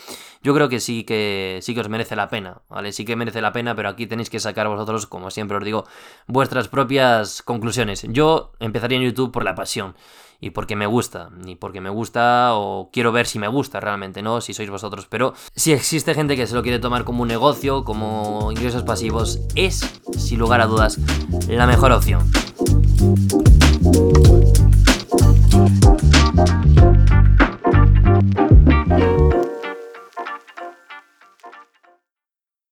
yo 0.42 0.52
creo 0.54 0.68
que 0.68 0.80
sí 0.80 1.04
que 1.04 1.60
sí 1.62 1.72
que 1.72 1.82
os 1.82 1.88
merece 1.88 2.16
la 2.16 2.28
pena, 2.28 2.62
¿vale? 2.68 2.90
Sí 2.90 3.04
que 3.04 3.14
merece 3.14 3.40
la 3.40 3.52
pena, 3.52 3.76
pero 3.76 3.88
aquí 3.88 4.08
tenéis 4.08 4.28
que 4.28 4.40
sacar 4.40 4.66
vosotros, 4.66 5.06
como 5.06 5.30
siempre 5.30 5.58
os 5.58 5.64
digo, 5.64 5.84
vuestras 6.26 6.66
propias 6.66 7.42
conclusiones. 7.42 8.04
Yo 8.08 8.50
empezaría 8.58 8.98
en 8.98 9.04
YouTube 9.04 9.30
por 9.30 9.44
la 9.44 9.54
pasión 9.54 9.94
y 10.40 10.50
porque 10.50 10.74
me 10.74 10.86
gusta, 10.86 11.30
y 11.44 11.56
porque 11.56 11.82
me 11.82 11.90
gusta 11.90 12.54
o 12.54 12.88
quiero 12.90 13.12
ver 13.12 13.26
si 13.26 13.38
me 13.38 13.48
gusta 13.48 13.78
realmente, 13.78 14.22
¿no? 14.22 14.40
Si 14.40 14.54
sois 14.54 14.70
vosotros. 14.70 15.06
Pero 15.06 15.34
si 15.54 15.72
existe 15.72 16.14
gente 16.14 16.34
que 16.34 16.46
se 16.46 16.54
lo 16.54 16.62
quiere 16.62 16.78
tomar 16.78 17.04
como 17.04 17.22
un 17.22 17.28
negocio, 17.28 17.84
ingresos 18.50 18.82
pasivos, 18.82 19.40
es, 19.54 19.80
sin 20.16 20.38
lugar 20.38 20.60
a 20.60 20.66
dudas, 20.66 20.98
la 21.48 21.66
mejor 21.66 21.92
opción. 21.92 22.30